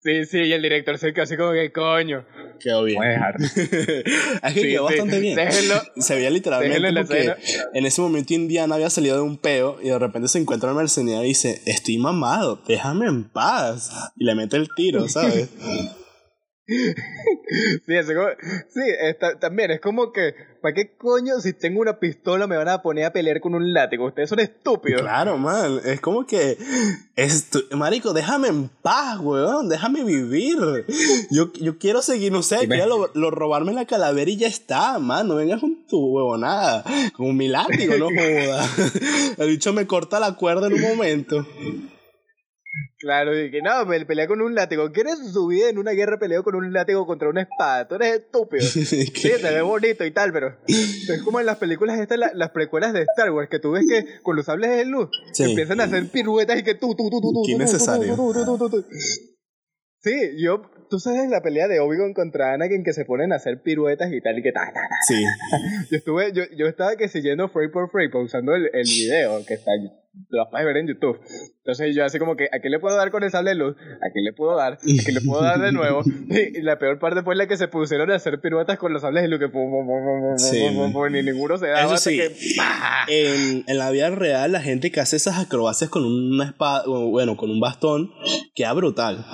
[0.01, 2.25] Sí, sí, y el director se quedó así como que coño.
[2.61, 3.03] Quedó bien.
[3.39, 5.37] es que quedó bastante bien.
[5.97, 7.35] se veía literalmente porque
[7.75, 10.77] en ese momento Indiana había salido de un peo y de repente se encuentra el
[10.77, 13.91] mercenario y dice, estoy mamado, déjame en paz.
[14.17, 15.51] Y le mete el tiro, ¿sabes?
[16.69, 17.95] sí,
[19.41, 23.05] también es como que, ¿para qué coño si tengo una pistola me van a poner
[23.05, 24.07] a pelear con un látigo?
[24.07, 25.03] Ustedes son estúpidos.
[25.03, 26.59] Claro, man, es como que,
[27.73, 30.59] marico, déjame en paz, weón, déjame vivir.
[31.31, 35.29] Yo, yo quiero seguir, no sé, quiero lo, robarme la calavera y ya está, man,
[35.29, 38.69] no vengas con tu huevonada, con mi látigo, no joda.
[39.37, 41.47] El bicho me corta la cuerda en un momento.
[42.99, 44.91] Claro, y que no, me pelea con un látigo.
[44.91, 47.87] ¿Quieres su vida en una guerra peleó con un látigo contra una espada?
[47.87, 48.63] Tú eres estúpido.
[48.63, 52.93] sí, te ve bonito y tal, pero es como en las películas estas, las precuelas
[52.93, 56.09] de Star Wars, que tú ves que con los sables de luz empiezan a hacer
[56.09, 57.43] piruetas y que tú, tú, tú, tú, tú.
[57.47, 58.17] Qué necesario.
[60.01, 63.63] Sí, yo, tú sabes la pelea de Obi-Wan contra Anakin que se ponen a hacer
[63.63, 65.25] piruetas y tal y que ta, ta, Sí.
[65.91, 69.55] yo estuve, yo, yo estaba que siguiendo frame por frame, pausando el, el video que
[69.55, 71.19] está lo vas a ver en YouTube.
[71.59, 73.77] Entonces yo así como que, ¿a qué le puedo dar con el sable de luz?
[73.77, 74.75] ¿A qué le puedo dar?
[74.75, 76.03] ¿A qué le puedo dar de nuevo?
[76.29, 79.23] Y, la peor parte fue la que se pusieron a hacer piruetas con los sables
[79.23, 79.49] de luz que
[80.37, 80.67] sí,
[81.11, 81.87] ni ninguno se daba.
[81.87, 82.21] Eso sí,
[83.09, 87.37] en, en, la vida real la gente que hace esas acrobacias con una espada, bueno,
[87.37, 88.11] con un bastón,
[88.55, 89.25] queda brutal.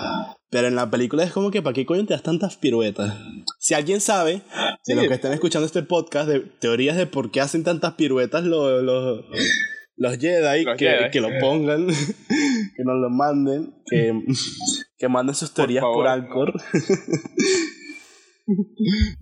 [0.54, 3.12] Pero en la película es como que, ¿para qué coño te das tantas piruetas?
[3.58, 4.42] Si alguien sabe,
[4.86, 8.44] de los que están escuchando este podcast, de teorías de por qué hacen tantas piruetas
[8.44, 9.24] los, los,
[9.96, 11.86] los Jedi, que, que, lo pongan,
[12.76, 14.12] que nos lo manden, que,
[14.98, 16.52] que manden sus teorías por, Anchor.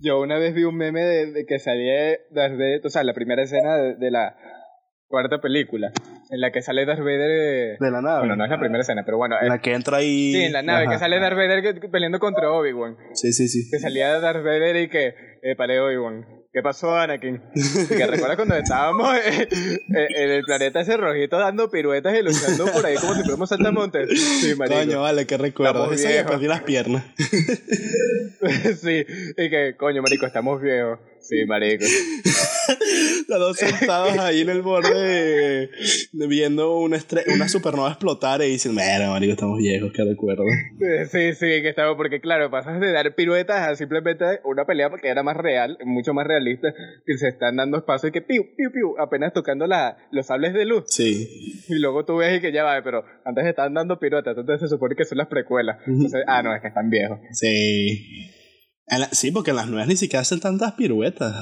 [0.01, 3.43] Yo una vez vi un meme de, que salía Darth Vader, o sea, la primera
[3.43, 4.35] escena de, la
[5.07, 5.93] cuarta película,
[6.29, 8.19] en la que sale Darth Vader de la nave.
[8.19, 9.37] Bueno, no es la primera escena, pero bueno.
[9.41, 10.33] En la que entra ahí.
[10.33, 12.97] Sí, en la nave, que sale Darth Vader peleando contra Obi-Wan.
[13.13, 13.69] Sí, sí, sí.
[13.71, 16.42] Que salía Darth Vader y que, eh, para Obi-Wan.
[16.53, 17.41] ¿Qué pasó, Anakin?
[17.89, 22.95] ¿Que recuerdas cuando estábamos en, el planeta ese rojito dando piruetas y luchando por ahí
[22.95, 24.07] como si fuéramos saltamontes?
[24.39, 24.77] Sí, marico.
[24.77, 25.91] Coño, vale, qué recuerdo.
[25.91, 27.05] Eso perdí las piernas.
[27.17, 29.03] sí,
[29.35, 30.99] y que, coño, marico, estamos viejos.
[31.23, 31.85] Sí, marico.
[33.29, 35.69] Los dos sentados ahí en el borde
[36.11, 36.97] viendo una,
[37.33, 40.43] una supernova explotar y dicen, mira, marico, estamos viejos, qué recuerdo.
[41.09, 45.07] Sí, sí, que estamos, porque claro, pasas de dar piruetas a simplemente una pelea porque
[45.07, 46.73] era más real, mucho más realista,
[47.05, 50.53] que se están dando espacio y que piu, piu, piu, apenas tocando la, los sables
[50.53, 50.83] de luz.
[50.87, 51.63] Sí.
[51.69, 54.75] Y luego tú ves y que ya va, pero antes están dando piruetas, entonces se
[54.75, 55.77] supone que son las precuelas.
[55.87, 57.19] Entonces, ah, no, es que están viejos.
[57.31, 58.29] Sí
[59.11, 61.33] sí, porque en las nuevas ni siquiera hacen tantas piruetas.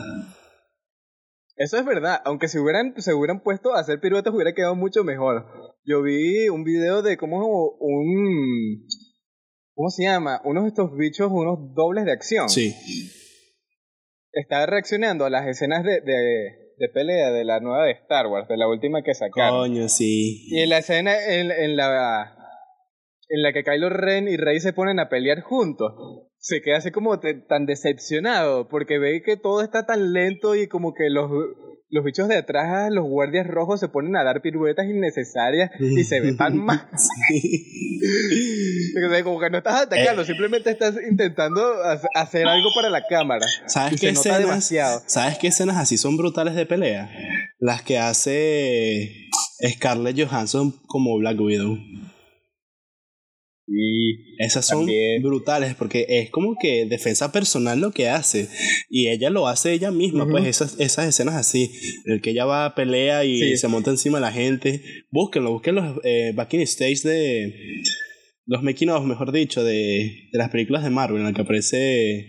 [1.56, 5.04] Eso es verdad, aunque si hubieran, se hubieran puesto a hacer piruetas hubiera quedado mucho
[5.04, 5.46] mejor.
[5.84, 8.88] Yo vi un video de cómo un...
[9.74, 10.42] ¿Cómo se llama?
[10.44, 12.50] Unos de estos bichos, unos dobles de acción.
[12.50, 12.76] Sí.
[14.32, 18.48] Estaba reaccionando a las escenas de, de, de pelea de la nueva de Star Wars,
[18.48, 19.60] de la última que sacaron.
[19.60, 20.48] Coño, sí.
[20.48, 22.38] Y en la escena, en, en la
[23.30, 25.94] en la que Kylo Ren y Rey se ponen a pelear juntos,
[26.42, 30.96] se queda así como tan decepcionado porque ve que todo está tan lento y como
[30.96, 31.30] que los,
[31.92, 36.20] los bichos de atrás, los guardias rojos se ponen a dar piruetas innecesarias y se
[36.20, 36.88] ve tan mal.
[39.24, 40.26] como que no estás atacando, eh.
[40.26, 41.62] simplemente estás intentando
[42.16, 43.46] hacer algo para la cámara.
[43.68, 44.74] ¿Sabes qué escenas?
[45.06, 47.12] ¿Sabes qué escenas así son brutales de pelea?
[47.60, 49.30] Las que hace
[49.64, 51.78] Scarlett Johansson como Black Widow.
[53.68, 55.22] Y Esas son También.
[55.22, 58.48] brutales porque es como que defensa personal lo que hace.
[58.90, 61.72] Y ella lo hace ella misma, pues esas, esas escenas así.
[62.06, 63.58] El que ella va a pelea y Sí.
[63.58, 64.82] se monta encima de la gente.
[65.12, 67.54] Búsquenlo, busquen los eh, backing stage de.
[68.48, 72.26] Los making of, mejor dicho, de, de las películas de Marvel en la que aparece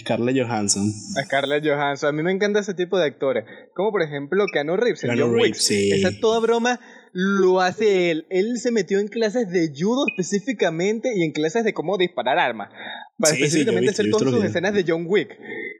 [0.00, 0.92] Scarlett Johansson.
[1.16, 2.08] a Scarlett Johansson.
[2.10, 3.44] A mí me encanta ese tipo de actores.
[3.74, 5.90] Como por ejemplo Keanu Reeves Keanu Reeves, sí.
[5.92, 6.78] Esa toda broma
[7.12, 8.26] lo hace él.
[8.30, 12.70] Él se metió en clases de judo específicamente y en clases de cómo disparar armas.
[13.18, 14.50] Para Sí, sí, específicamente visto- hacer todas sus videos.
[14.50, 15.36] escenas de John Wick.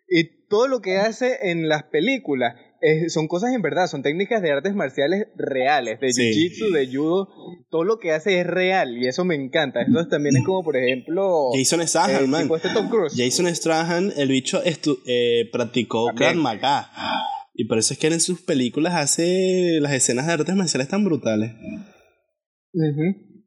[0.08, 2.54] Y todo lo que hace en las películas
[3.08, 6.22] son cosas en verdad, son técnicas de artes marciales reales, de Sí.
[6.32, 7.28] jiu-jitsu, de judo.
[7.70, 9.82] Todo lo que hace es real y eso me encanta.
[9.82, 12.50] Entonces también es como, por ejemplo, Jason Statham, man.
[12.56, 13.14] este Tom Cruise.
[13.16, 16.08] Jason Strahan, el bicho estu- eh, practicó.
[16.14, 16.90] Krav Maga.
[17.54, 20.88] Y por eso es que él en sus películas hace las escenas de artes marciales
[20.88, 21.52] tan brutales.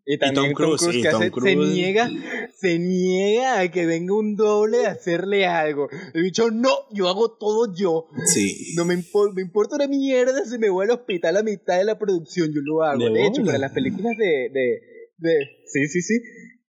[0.08, 1.74] Y también Tom Cruise, y que Tom hace- se Cruise.
[1.74, 2.12] niega,
[2.60, 5.90] se niega a que venga un doble a hacerle algo.
[6.14, 8.06] El bicho, no, yo hago todo yo.
[8.28, 8.76] Sí.
[8.78, 11.86] No me, impo- me importa una mierda si me voy al hospital a mitad de
[11.86, 13.04] la producción, yo lo hago.
[13.04, 14.80] De De, hecho, para las películas de, de,
[15.18, 16.20] de, sí, sí, sí,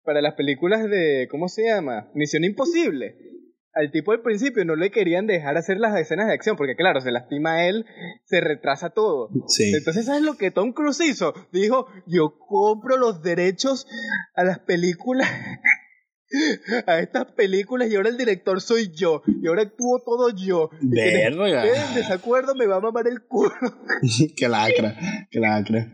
[0.04, 2.10] para las películas de, ¿cómo se llama?
[2.16, 3.16] Misión Imposible.
[3.80, 7.00] Al tipo al principio no le querían dejar hacer las escenas de acción, porque claro,
[7.00, 7.86] se lastima él,
[8.26, 9.30] se retrasa todo.
[9.48, 9.72] Sí.
[9.74, 11.34] Entonces, ¿sabes lo que Tom Cruise hizo?
[11.54, 13.88] Dijo, yo compro los derechos
[14.36, 15.30] a las películas,
[16.88, 20.70] a estas películas, y ahora el director soy yo, y ahora actúo todo yo.
[20.82, 21.66] Verga.
[21.66, 23.54] en desacuerdo me va a mamar el culo.
[24.36, 24.98] que lacra,
[25.32, 25.88] que lacra.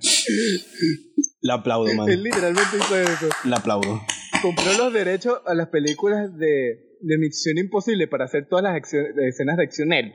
[1.40, 2.10] Le aplaudo, man.
[2.10, 3.30] Él literalmente hizo eso.
[3.44, 4.02] Le aplaudo.
[4.42, 9.58] Compró los derechos a las películas de, de Misión Imposible para hacer todas las escenas
[9.58, 10.14] de acción él,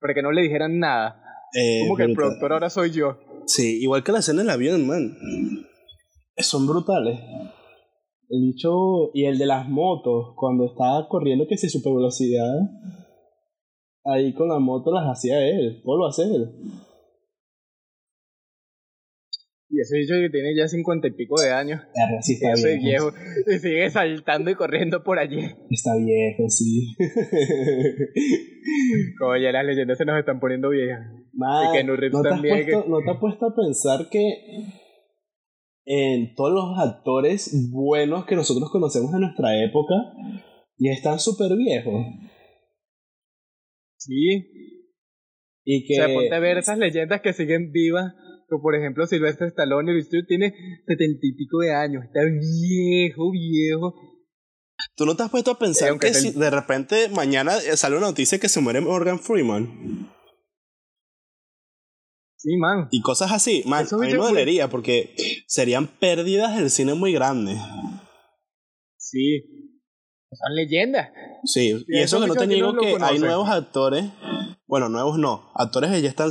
[0.00, 1.22] para que no le dijeran nada.
[1.54, 3.18] Eh, Como que el productor ahora soy yo.
[3.46, 5.16] Sí, igual que la escena del avión, man.
[6.36, 7.18] Son brutales.
[8.28, 12.54] El bicho y el de las motos, cuando estaba corriendo que si super velocidad,
[14.04, 16.48] ahí con la moto las hacía él, todo lo hace él.
[19.80, 21.80] Y ese bicho que tiene ya cincuenta y pico de años.
[21.96, 23.14] Verga, sí Ya soy viejo
[23.46, 25.40] y sigue saltando y corriendo por allí.
[25.70, 26.94] Está viejo, sí.
[29.42, 31.00] Ya las leyendas se nos están poniendo viejas.
[31.32, 34.34] Y Keanu Reeves ¿no, te también, puesto, ¿No te has puesto a pensar que
[35.86, 39.94] en todos los actores buenos que nosotros conocemos en nuestra época
[40.76, 42.04] ya están súper viejos?
[43.96, 44.44] Sí.
[45.64, 46.02] Y que...
[46.02, 48.12] O sea, ponte a ver esas leyendas que siguen vivas.
[48.50, 49.92] Como por ejemplo Silvestre Stallone.
[49.92, 50.52] El bicho tiene
[50.86, 52.04] setenta y pico de años.
[52.04, 53.94] Está viejo, viejo.
[54.96, 57.96] ¿Tú no te has puesto a pensar que te- si de repente mañana eh, sale
[57.96, 60.10] una noticia que se muere Morgan Freeman?
[62.36, 62.88] Sí, man.
[62.90, 65.14] Y cosas así, man, Eso a mí me dolería porque
[65.46, 67.58] serían pérdidas del cine muy grandes.
[68.96, 69.42] Sí.
[70.32, 71.10] Son leyendas.
[71.44, 74.04] Sí, y eso que no te no lo que hay nuevos actores,
[74.70, 76.30] bueno, nuevos no, actores que ya están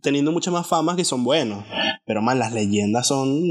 [0.00, 1.64] teniendo mucha más fama que son buenos,
[2.06, 3.42] pero man, las leyendas son...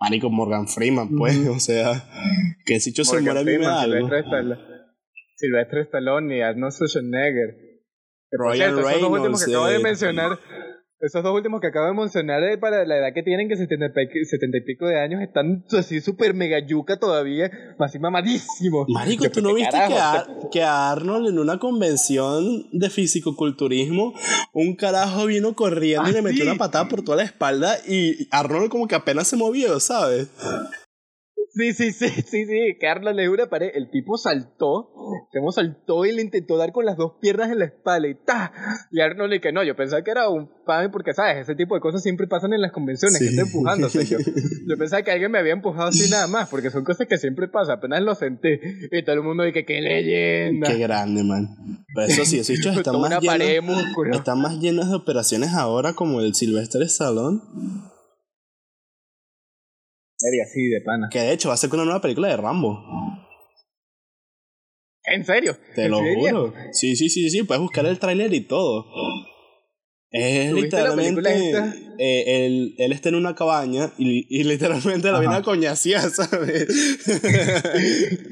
[0.00, 2.02] Marico Morgan Freeman, pues, o sea,
[2.64, 4.08] que si yo se muere me Freeman, algo.
[4.08, 4.60] Silvestre Stallone,
[5.36, 7.56] Silvestre Stallone y Arnold Schwarzenegger.
[8.30, 9.82] Por Ryan cierto, esos dos últimos que Reynolds, acabo de eh.
[9.82, 10.38] mencionar,
[11.06, 13.86] esos dos últimos que acabo de mencionar eh, para la edad que tienen, que 70
[14.02, 18.86] y pi- 70 y pico de años, están así súper mega yuca todavía, así mamadísimos.
[18.88, 19.92] Marico, Yo, ¿tú no ¿qué viste carajo?
[19.94, 24.14] que, a, que a Arnold en una convención de fisicoculturismo,
[24.52, 26.48] un carajo vino corriendo y Ah, le metió sí.
[26.48, 30.28] una patada por toda la espalda y Arnold como que apenas se movió, ¿sabes?
[31.54, 34.90] Sí, sí, sí, sí, sí, Carlos le dio una pared, el tipo saltó,
[35.32, 38.52] se saltó y le intentó dar con las dos piernas en la espalda y ¡ta!
[38.90, 41.36] Y Arnold le que no, yo pensaba que era un fan porque, ¿sabes?
[41.42, 43.26] Ese tipo de cosas siempre pasan en las convenciones, Sí.
[43.28, 44.04] gente empujándose.
[44.04, 44.18] Yo,
[44.68, 47.46] yo pensaba que alguien me había empujado así nada más, porque son cosas que siempre
[47.46, 50.68] pasan, apenas lo senté y todo el mundo dice, ¡qué leyenda!
[50.68, 51.46] Qué grande, man.
[51.94, 56.20] Pero eso sí, esos bichos están más, llenos, están más llenos de operaciones ahora como
[56.20, 57.40] el Sylvester Stallone,
[60.24, 61.08] Sería así de pana.
[61.12, 62.82] que de hecho va a ser con una nueva película de Rambo.
[65.04, 65.58] ¿En serio?
[65.74, 66.54] Te lo juro.
[66.72, 68.86] Sí, sí, sí, sí, puedes buscar el tráiler y todo.
[70.10, 71.93] Es ¿Tú viste la película literalmente.
[71.98, 76.66] Eh, él, él está en una cabaña y, y literalmente la viene a coñaciar, ¿sabes?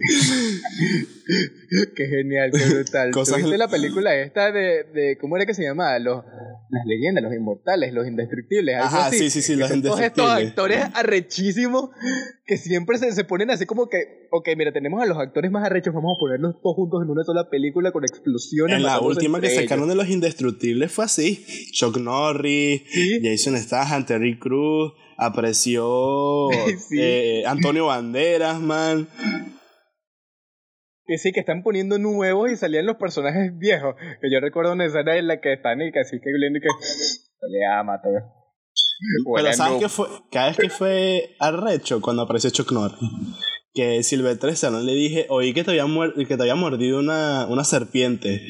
[1.97, 3.11] Qué genial, qué brutal.
[3.13, 5.99] Cosas- ¿Tuviste la película esta de, de cómo era que se llamaba?
[5.99, 6.23] Los,
[6.69, 8.75] las leyendas, los inmortales, los indestructibles.
[8.77, 9.19] Algo Ajá, así.
[9.19, 10.83] sí, sí, sí, los Son todos estos indestructibles.
[10.85, 11.91] actores arrechísimos
[12.45, 15.65] que siempre se, se ponen así como que, ok, mira, tenemos a los actores más
[15.65, 18.77] arrechos, vamos a ponerlos todos juntos en una sola película con explosiones.
[18.77, 19.89] En la última que sacaron ellos.
[19.89, 21.45] de los indestructibles fue así.
[21.73, 23.21] Chuck Norris, Sí.
[23.23, 26.49] Jason Statham, Terry Cruz, apareció
[26.79, 26.99] Sí.
[27.01, 29.09] eh, Antonio Banderas, man.
[31.05, 33.97] Que sí, que están poniendo nuevos y salían los personajes viejos.
[34.21, 36.69] Que yo recuerdo una escena en la que están y que así que y que
[37.49, 38.43] le ama todo.
[39.35, 40.07] Pero ¿sabes qué fue?
[40.31, 42.99] Cada vez que fue arrecho cuando apareció Chuck Norris.
[43.75, 47.65] Que Silvestre Stallone le dije, oí que te había, que te había mordido una, una
[47.65, 48.43] serpiente.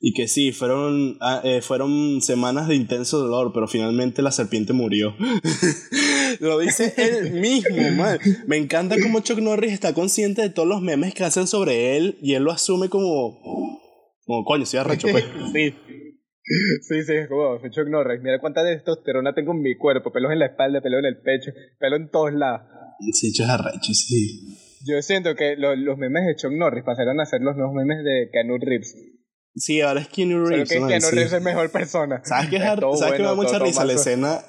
[0.00, 4.72] Y que sí, fueron, ah, eh, fueron semanas de intenso dolor, pero finalmente la serpiente
[4.72, 5.16] murió.
[6.40, 8.18] Lo dice él mismo, man.
[8.46, 12.18] Me encanta cómo Chuck Norris está consciente de todos los memes que hacen sobre él
[12.22, 13.40] y él lo asume como...
[14.24, 15.24] Como, coño, soy arrecho, pues.
[15.52, 15.74] sí.
[16.82, 18.20] Sí, sí, es como soy Chuck Norris.
[18.22, 20.12] Mira cuánta testosterona tengo en mi cuerpo.
[20.12, 22.62] Pelos en la espalda, pelos en el pecho, pelo en todos lados.
[23.12, 24.67] Sí, yo es arrecho, sí.
[24.88, 27.98] Yo siento que lo- los memes de Chuck Norris pasaron a ser los nuevos memes
[28.04, 28.94] de Keanu Reeves.
[29.54, 30.68] Sí, ahora es Keanu Reeves.
[30.68, 31.14] que man, Keanu sí.
[31.16, 32.20] Reeves es mejor persona.
[32.24, 33.84] ¿Sabes qué, todo ¿sabes qué me da bueno, mucha todo risa?
[33.84, 34.08] La mazo.
[34.08, 34.40] escena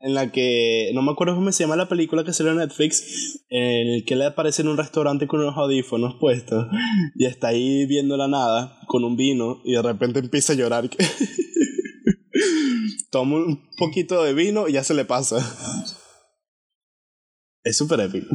[0.00, 0.90] en la que.
[0.94, 3.40] No me acuerdo cómo se llama la película que salió en Netflix.
[3.48, 6.66] En el que le aparece en un restaurante con unos audífonos puestos.
[7.16, 9.60] Y está ahí viendo la nada con un vino.
[9.64, 10.88] Y de repente empieza a llorar.
[13.10, 15.36] Toma un poquito de vino y ya se le pasa.
[17.64, 18.26] Es súper épico.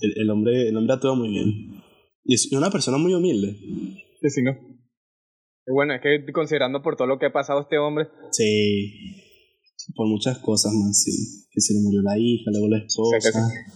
[0.00, 1.82] El, el hombre, el hombre actúa muy bien.
[2.24, 3.56] Y es una persona muy humilde.
[4.22, 4.52] Sí, sí, no.
[5.66, 8.92] Bueno, es que considerando por todo lo que ha pasado este hombre, Sí.
[9.94, 11.46] Por muchas cosas más, sí.
[11.52, 13.20] Que se le murió la hija, luego la esposa.
[13.20, 13.70] sea, que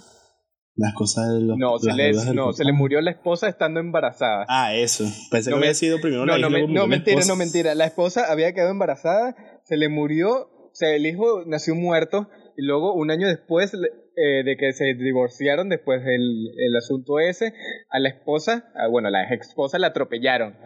[0.76, 1.58] Las cosas de los.
[1.58, 4.46] no, se le, no, se le murió la esposa estando embarazada.
[4.48, 5.04] Ah, eso.
[5.30, 6.48] Pensé No que me- había sido primero la No, hija.
[6.48, 7.74] no, me- no, la mentira, no, mentira.
[7.74, 12.62] La esposa había quedado embarazada, se le murió, o sea, el hijo nació muerto, y
[12.64, 13.72] luego un año después
[14.20, 17.52] eh, de que se divorciaron, después del el asunto ese,
[17.90, 20.56] a la esposa, ah, bueno, a la ex esposa la atropellaron.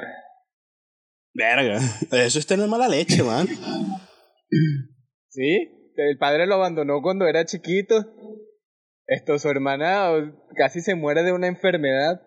[1.34, 1.78] Verga.
[2.12, 3.46] Eso es tener mala leche, man.
[5.28, 5.92] ¿Sí?
[5.96, 8.07] El padre lo abandonó cuando era chiquito.
[9.07, 12.22] Esto, su hermana oh, casi se muere de una enfermedad.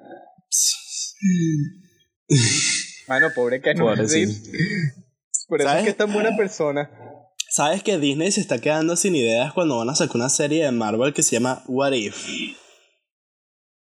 [3.08, 3.86] Mano, pobre que no.
[3.86, 6.90] Por eso es que es tan buena persona.
[7.56, 10.74] ¿Sabes que Disney se está quedando sin ideas cuando van a sacar una serie de
[10.74, 12.28] Marvel que se llama What If?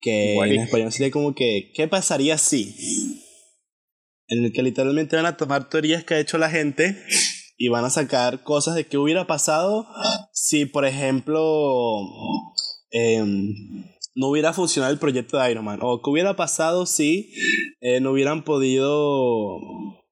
[0.00, 0.62] Que What en If.
[0.62, 2.74] español sería como que, ¿qué pasaría si?
[4.28, 6.96] En el que literalmente van a tomar teorías que ha hecho la gente
[7.58, 9.86] y van a sacar cosas de qué hubiera pasado
[10.32, 12.00] si, por ejemplo,
[12.90, 13.52] em,
[14.14, 15.80] no hubiera funcionado el proyecto de Iron Man.
[15.82, 17.34] O qué hubiera pasado si
[17.82, 19.58] eh, no hubieran podido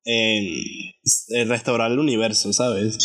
[0.06, 2.96] eh, restaurar el universo, ¿sabes?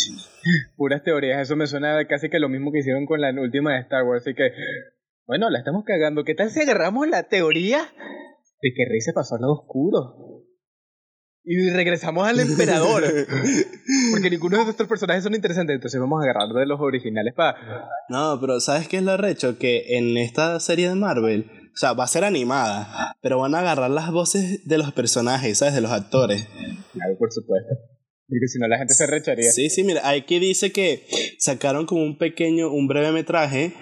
[0.76, 3.80] Puras teorías, eso me suena casi que lo mismo que hicieron con la última de
[3.80, 4.22] Star Wars.
[4.22, 4.50] Así que,
[5.26, 6.24] bueno, la estamos cagando.
[6.24, 7.78] ¿Qué tal si agarramos la teoría
[8.62, 10.32] de que Rey se pasó al lado oscuro?
[11.44, 13.02] Y regresamos al emperador.
[14.12, 15.74] Porque ninguno de nuestros personajes son interesantes.
[15.74, 17.88] Entonces vamos a agarrar de los originales para.
[18.08, 19.58] No, pero ¿sabes qué es lo recho?
[19.58, 23.60] Que en esta serie de Marvel, o sea, va a ser animada, pero van a
[23.60, 25.74] agarrar las voces de los personajes, ¿sabes?
[25.74, 26.46] De los actores.
[27.22, 27.68] Por supuesto.
[28.26, 29.52] Porque si no, la gente se recharía.
[29.52, 31.06] Sí, sí, mira, aquí dice que
[31.38, 33.74] sacaron como un pequeño, un breve metraje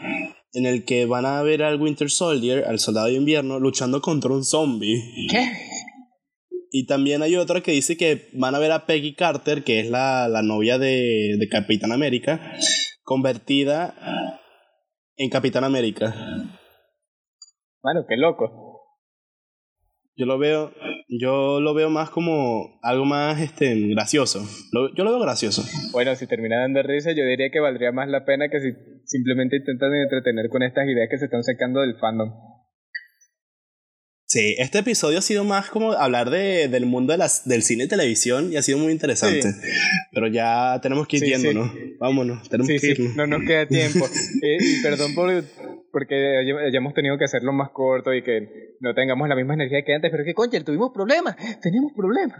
[0.53, 4.31] en el que van a ver al Winter Soldier, al soldado de invierno, luchando contra
[4.31, 5.01] un zombie.
[5.31, 5.53] ¿Qué?
[6.71, 9.89] Y también hay otra que dice que van a ver a Peggy Carter, que es
[9.89, 12.59] la, la novia de, de Capitán América,
[13.05, 14.39] convertida
[15.17, 16.15] en Capitán América.
[17.83, 18.83] Mano, qué loco.
[20.15, 20.75] Yo lo veo,
[21.19, 24.47] yo lo veo más como algo más este gracioso.
[24.73, 25.65] Lo- yo lo veo gracioso.
[25.93, 28.69] Bueno, si termina dando risa, yo diría que valdría más la pena que si
[29.05, 32.31] simplemente intentan entretener con estas ideas que se están sacando del fandom.
[34.27, 37.85] Sí, este episodio ha sido más como hablar de, del mundo de las, del cine
[37.85, 39.43] y televisión y ha sido muy interesante.
[40.13, 41.73] Pero ya tenemos que ir Sí, yéndonos.
[41.99, 43.17] Vámonos, tenemos Sí, que sí, irnos.
[43.17, 44.07] no nos queda tiempo.
[44.43, 45.31] Eh, y perdón por
[45.93, 49.83] porque haya- hayamos tenido que hacerlo más corto y que no tengamos la misma energía
[49.85, 52.39] que antes, pero que concha, tuvimos problemas, tenemos problemas.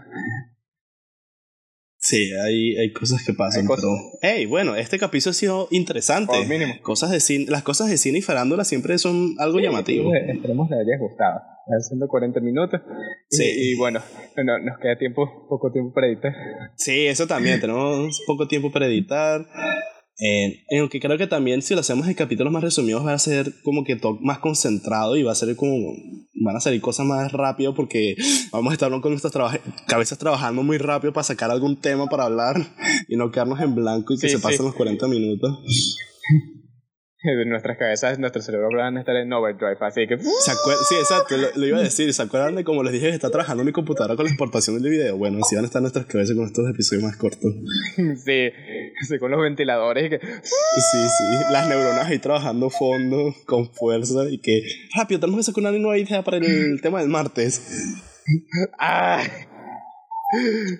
[2.03, 3.67] Sí, hay, hay cosas que pasan.
[3.67, 3.85] Cosas.
[3.85, 6.33] Pero, hey, bueno, este capítulo ha sido interesante.
[6.35, 6.73] Por mínimo.
[6.81, 10.11] Cosas de cine, las cosas de cine y farándula siempre son algo llamativo.
[10.11, 11.41] Esperemos, esperemos le haya gustado.
[11.67, 12.81] Está haciendo 40 minutos.
[13.29, 13.43] Y, Sí.
[13.55, 13.99] y bueno,
[14.43, 16.33] no, nos queda tiempo, poco tiempo para editar.
[16.75, 17.59] Sí, eso también.
[17.61, 19.45] Tenemos poco tiempo para editar.
[20.23, 23.53] Eh, aunque creo que también si lo hacemos en capítulos más resumidos va a ser
[23.63, 25.95] como que todo más concentrado y va a ser como
[26.35, 28.15] van a salir cosas más rápido porque
[28.51, 32.55] vamos a estar con nuestras cabezas trabajando muy rápido para sacar algún tema para hablar
[33.07, 35.97] y no quedarnos en blanco y que se pasen los 40 minutos.
[37.45, 40.17] nuestras cabezas, nuestro cerebro van a estar en overdrive, así que...
[40.17, 43.63] sí, exacto, lo, iba a decir, ¿se acuerdan de como les dije que está trabajando
[43.63, 45.17] mi computadora con la exportación del video?
[45.17, 47.51] Bueno, así van a estar nuestras cabezas con estos episodios más cortos.
[48.25, 48.49] Sí,
[49.07, 50.19] sí con los ventiladores y que...
[50.19, 54.63] Sí, sí, las neuronas ahí trabajando fondo, con fuerza y que...
[54.95, 57.61] Rápido, tenemos que sacar una nueva idea para el tema del martes.
[58.79, 59.23] ¡Ah!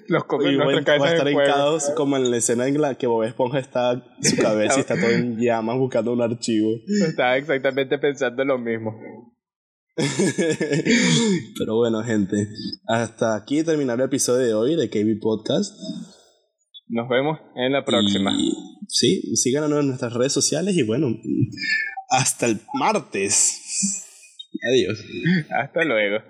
[0.08, 3.60] Los y bueno, va a estar como en la escena en la que Bob Esponja
[3.60, 6.70] está su cabeza y está todo en llamas buscando un archivo.
[7.06, 8.94] Estaba exactamente pensando lo mismo.
[11.58, 12.48] Pero bueno, gente,
[12.88, 15.76] hasta aquí terminar el episodio de hoy de KB Podcast.
[16.88, 18.32] Nos vemos en la próxima.
[18.88, 21.08] sí, síganos en nuestras redes sociales y bueno,
[22.10, 24.06] hasta el martes.
[24.66, 25.04] Adiós.
[25.50, 26.24] Hasta luego.